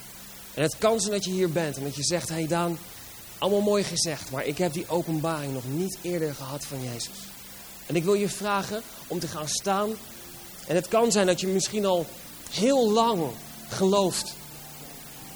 En 0.53 0.63
het 0.63 0.77
kan 0.77 0.99
zijn 0.99 1.12
dat 1.13 1.23
je 1.23 1.32
hier 1.32 1.51
bent 1.51 1.77
en 1.77 1.84
dat 1.84 1.95
je 1.95 2.03
zegt, 2.03 2.29
hé 2.29 2.36
hey 2.36 2.47
Daan, 2.47 2.77
allemaal 3.38 3.62
mooi 3.62 3.84
gezegd, 3.84 4.32
maar 4.32 4.45
ik 4.45 4.58
heb 4.58 4.73
die 4.73 4.89
openbaring 4.89 5.53
nog 5.53 5.63
niet 5.67 5.97
eerder 6.01 6.36
gehad 6.36 6.65
van 6.65 6.84
Jezus. 6.84 7.17
En 7.86 7.95
ik 7.95 8.03
wil 8.03 8.13
je 8.13 8.29
vragen 8.29 8.82
om 9.08 9.19
te 9.19 9.27
gaan 9.27 9.47
staan. 9.47 9.89
En 10.67 10.75
het 10.75 10.88
kan 10.88 11.12
zijn 11.12 11.25
dat 11.25 11.41
je 11.41 11.47
misschien 11.47 11.86
al 11.86 12.06
heel 12.49 12.91
lang 12.91 13.23
gelooft. 13.69 14.36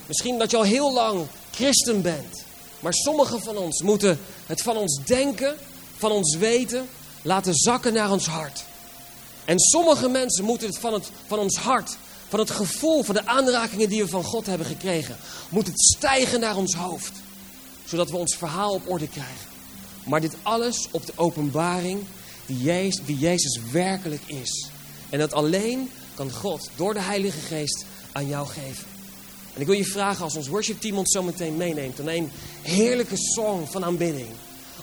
Misschien 0.08 0.38
dat 0.38 0.52
je 0.52 0.58
al 0.58 0.64
heel 0.64 0.94
lang 0.94 1.26
christen 1.52 2.02
bent. 2.02 2.44
Maar 2.80 2.94
sommigen 2.94 3.42
van 3.42 3.58
ons 3.58 3.82
moeten 3.82 4.20
het 4.46 4.62
van 4.62 4.78
ons 4.78 5.00
denken, 5.06 5.56
van 5.98 6.12
ons 6.12 6.36
weten, 6.36 6.90
laten 7.22 7.56
zakken 7.56 7.94
naar 7.94 8.12
ons 8.12 8.26
hart. 8.26 8.64
En 9.46 9.60
sommige 9.60 10.10
mensen 10.10 10.44
moeten 10.44 10.68
het 10.68 10.78
van, 10.78 10.94
het 10.94 11.10
van 11.28 11.40
ons 11.40 11.58
hart, 11.58 11.98
van 12.28 12.40
het 12.40 12.52
gevoel, 12.52 13.04
van 13.04 13.16
de 13.16 13.26
aanrakingen 13.26 13.90
die 13.90 14.04
we 14.04 14.10
van 14.10 14.24
God 14.24 14.46
hebben 14.46 14.68
gekregen, 14.68 15.18
moet 15.50 15.68
het 15.68 15.80
stijgen 15.80 16.40
naar 16.40 16.58
ons 16.58 16.74
hoofd. 16.74 17.12
Zodat 17.86 18.10
we 18.10 18.18
ons 18.18 18.36
verhaal 18.36 18.74
op 18.74 18.90
orde 18.90 19.08
krijgen. 19.08 19.48
Maar 20.04 20.22
dit 20.22 20.36
alles 20.42 20.88
op 20.92 21.06
de 21.06 21.14
openbaring 21.16 22.04
wie 22.46 22.62
Jezus, 22.62 23.02
Jezus 23.06 23.60
werkelijk 23.72 24.22
is. 24.26 24.70
En 25.10 25.20
dat 25.20 25.34
alleen 25.34 25.92
kan 26.16 26.32
God 26.32 26.70
door 26.76 26.94
de 26.94 27.02
Heilige 27.02 27.40
Geest 27.40 27.86
aan 28.12 28.28
jou 28.28 28.48
geven. 28.48 28.97
En 29.58 29.64
ik 29.64 29.70
wil 29.70 29.78
je 29.78 29.86
vragen 29.86 30.24
als 30.24 30.36
ons 30.36 30.48
worshipteam 30.48 30.98
ons 30.98 31.12
zo 31.12 31.24
meteen 31.24 31.58
meeneemt. 31.58 31.98
Dan 31.98 32.08
een 32.08 32.30
heerlijke 32.62 33.18
song 33.18 33.66
van 33.66 33.86
aanbidding. 33.86 34.28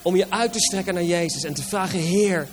Om 0.02 0.16
je 0.16 0.30
uit 0.30 0.52
te 0.52 0.60
strekken 0.60 0.94
naar 0.94 1.04
Jezus 1.04 1.44
en 1.44 1.54
te 1.54 1.62
vragen, 1.62 1.98
Heer, 1.98 2.48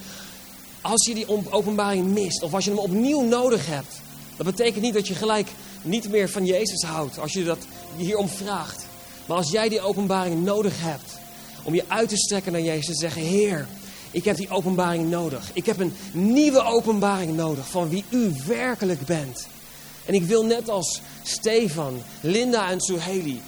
als 0.81 1.05
je 1.05 1.13
die 1.13 1.51
openbaring 1.51 2.07
mist 2.07 2.43
of 2.43 2.53
als 2.53 2.63
je 2.63 2.69
hem 2.69 2.79
opnieuw 2.79 3.21
nodig 3.21 3.65
hebt. 3.65 4.01
Dat 4.35 4.45
betekent 4.45 4.83
niet 4.83 4.93
dat 4.93 5.07
je 5.07 5.15
gelijk 5.15 5.47
niet 5.81 6.09
meer 6.09 6.29
van 6.29 6.45
Jezus 6.45 6.83
houdt 6.83 7.19
als 7.19 7.33
je 7.33 7.43
dat 7.43 7.59
hierom 7.97 8.29
vraagt. 8.29 8.85
Maar 9.25 9.37
als 9.37 9.51
jij 9.51 9.69
die 9.69 9.81
openbaring 9.81 10.43
nodig 10.43 10.73
hebt 10.77 11.19
om 11.63 11.75
je 11.75 11.83
uit 11.87 12.09
te 12.09 12.17
strekken 12.17 12.51
naar 12.51 12.61
Jezus 12.61 12.87
en 12.87 12.95
zeggen, 12.95 13.21
Heer, 13.21 13.67
ik 14.11 14.25
heb 14.25 14.35
die 14.37 14.49
openbaring 14.49 15.09
nodig. 15.09 15.49
Ik 15.53 15.65
heb 15.65 15.79
een 15.79 15.93
nieuwe 16.11 16.63
openbaring 16.63 17.35
nodig 17.35 17.67
van 17.67 17.89
wie 17.89 18.03
u 18.09 18.31
werkelijk 18.47 19.05
bent. 19.05 19.47
En 20.05 20.13
ik 20.13 20.23
wil 20.23 20.45
net 20.45 20.69
als 20.69 21.01
Stefan, 21.23 22.01
Linda 22.21 22.69
en 22.69 22.81
Suheli 22.81 23.41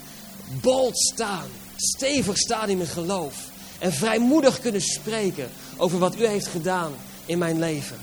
bold 0.61 0.97
staan. 0.97 1.47
Stevig 1.75 2.37
staan 2.37 2.69
in 2.69 2.77
mijn 2.77 2.89
geloof. 2.89 3.35
En 3.79 3.93
vrijmoedig 3.93 4.59
kunnen 4.59 4.81
spreken 4.81 5.49
over 5.77 5.99
wat 5.99 6.19
u 6.19 6.25
heeft 6.25 6.47
gedaan 6.47 6.93
in 7.25 7.37
mijn 7.37 7.59
leven. 7.59 7.97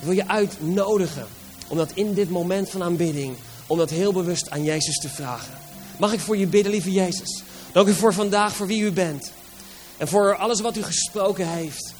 Ik 0.00 0.04
wil 0.04 0.12
je 0.12 0.28
uitnodigen 0.28 1.26
om 1.68 1.76
dat 1.76 1.90
in 1.94 2.14
dit 2.14 2.30
moment 2.30 2.70
van 2.70 2.82
aanbidding, 2.82 3.36
om 3.66 3.78
dat 3.78 3.90
heel 3.90 4.12
bewust 4.12 4.50
aan 4.50 4.64
Jezus 4.64 4.96
te 4.96 5.08
vragen. 5.08 5.54
Mag 5.98 6.12
ik 6.12 6.20
voor 6.20 6.36
je 6.36 6.46
bidden, 6.46 6.72
lieve 6.72 6.92
Jezus? 6.92 7.42
Dank 7.72 7.88
u 7.88 7.94
voor 7.94 8.14
vandaag, 8.14 8.54
voor 8.54 8.66
wie 8.66 8.82
u 8.82 8.92
bent. 8.92 9.32
En 9.96 10.08
voor 10.08 10.36
alles 10.36 10.60
wat 10.60 10.76
u 10.76 10.82
gesproken 10.82 11.48
heeft. 11.48 11.94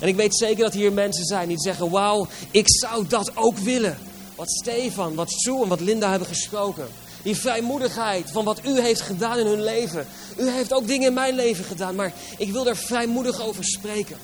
En 0.00 0.08
ik 0.08 0.16
weet 0.16 0.36
zeker 0.36 0.64
dat 0.64 0.72
hier 0.72 0.92
mensen 0.92 1.24
zijn 1.24 1.48
die 1.48 1.60
zeggen: 1.60 1.90
Wauw, 1.90 2.26
ik 2.50 2.64
zou 2.68 3.06
dat 3.06 3.30
ook 3.34 3.58
willen. 3.58 3.98
Wat 4.36 4.50
Stefan, 4.50 5.14
wat 5.14 5.30
Sue 5.30 5.62
en 5.62 5.68
wat 5.68 5.80
Linda 5.80 6.10
hebben 6.10 6.28
gesproken. 6.28 6.88
Die 7.22 7.36
vrijmoedigheid 7.36 8.30
van 8.30 8.44
wat 8.44 8.64
u 8.64 8.80
heeft 8.80 9.00
gedaan 9.00 9.38
in 9.38 9.46
hun 9.46 9.62
leven. 9.62 10.06
U 10.36 10.50
heeft 10.50 10.72
ook 10.72 10.86
dingen 10.86 11.08
in 11.08 11.14
mijn 11.14 11.34
leven 11.34 11.64
gedaan, 11.64 11.94
maar 11.94 12.12
ik 12.38 12.52
wil 12.52 12.64
daar 12.64 12.76
vrijmoedig 12.76 13.40
over 13.40 13.64
spreken. 13.64 14.16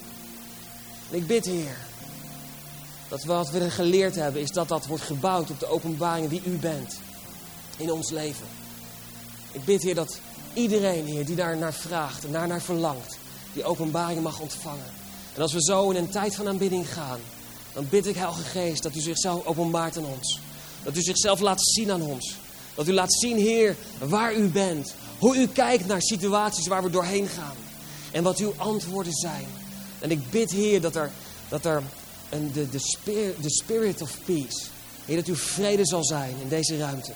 En 1.11 1.17
ik 1.17 1.27
bid, 1.27 1.45
Heer, 1.45 1.77
dat 3.09 3.25
wat 3.25 3.51
we 3.51 3.71
geleerd 3.71 4.15
hebben, 4.15 4.41
is 4.43 4.51
dat 4.51 4.69
dat 4.69 4.87
wordt 4.87 5.03
gebouwd 5.03 5.51
op 5.51 5.61
de 5.61 5.67
openbaring 5.67 6.29
die 6.29 6.43
u 6.45 6.57
bent 6.57 6.97
in 7.77 7.93
ons 7.93 8.11
leven. 8.11 8.47
Ik 9.53 9.65
bid, 9.65 9.83
Heer, 9.83 9.95
dat 9.95 10.19
iedereen, 10.55 11.07
Heer, 11.07 11.27
die 11.27 11.37
daar 11.37 11.57
naar 11.57 11.75
vraagt 11.75 12.25
en 12.25 12.33
daar 12.33 12.49
naar 12.49 12.63
verlangt, 12.63 13.19
die 13.53 13.65
openbaring 13.65 14.23
mag 14.23 14.41
ontvangen. 14.41 14.91
En 15.35 15.43
als 15.43 15.53
we 15.53 15.63
zo 15.63 15.91
in 15.91 15.97
een 15.97 16.11
tijd 16.11 16.35
van 16.35 16.49
aanbidding 16.49 16.93
gaan, 16.93 17.21
dan 17.75 17.87
bid 17.89 18.07
ik, 18.07 18.15
Heilige 18.15 18.43
Geest, 18.43 18.83
dat 18.83 18.97
u 18.97 19.01
zichzelf 19.01 19.47
openbaart 19.47 19.97
aan 19.97 20.05
ons. 20.05 20.41
Dat 20.83 20.97
u 20.97 21.03
zichzelf 21.03 21.41
laat 21.41 21.69
zien 21.69 21.91
aan 21.91 22.03
ons. 22.03 22.37
Dat 22.75 22.89
u 22.89 22.93
laat 22.93 23.15
zien, 23.15 23.37
Heer, 23.37 23.77
waar 23.99 24.35
u 24.35 24.49
bent. 24.49 24.95
Hoe 25.19 25.37
u 25.37 25.47
kijkt 25.47 25.87
naar 25.87 26.03
situaties 26.03 26.67
waar 26.67 26.83
we 26.83 26.91
doorheen 26.91 27.29
gaan. 27.29 27.57
En 28.11 28.23
wat 28.23 28.39
uw 28.39 28.55
antwoorden 28.57 29.13
zijn. 29.13 29.47
En 29.99 30.11
ik 30.11 30.31
bid, 30.31 30.51
Heer, 30.51 30.81
dat 30.81 30.95
er, 30.95 31.11
dat 31.49 31.65
er 31.65 31.83
een, 32.29 32.53
de, 32.53 32.69
de, 32.69 32.79
spirit, 32.79 33.43
de 33.43 33.51
spirit 33.51 34.03
of 34.03 34.19
peace, 34.25 34.63
Heer, 35.05 35.17
dat 35.17 35.27
uw 35.27 35.37
vrede 35.37 35.87
zal 35.87 36.05
zijn 36.05 36.35
in 36.41 36.49
deze 36.49 36.79
ruimte. 36.79 37.13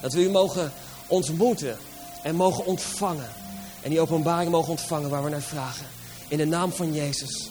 Dat 0.00 0.12
we 0.12 0.22
u 0.22 0.30
mogen 0.30 0.72
ontmoeten 1.06 1.78
en 2.22 2.34
mogen 2.34 2.66
ontvangen. 2.66 3.28
En 3.82 3.90
die 3.90 4.00
openbaring 4.00 4.50
mogen 4.50 4.70
ontvangen 4.70 5.10
waar 5.10 5.24
we 5.24 5.30
naar 5.30 5.42
vragen. 5.42 5.86
In 6.28 6.38
de 6.38 6.44
naam 6.44 6.72
van 6.72 6.92
Jezus. 6.92 7.50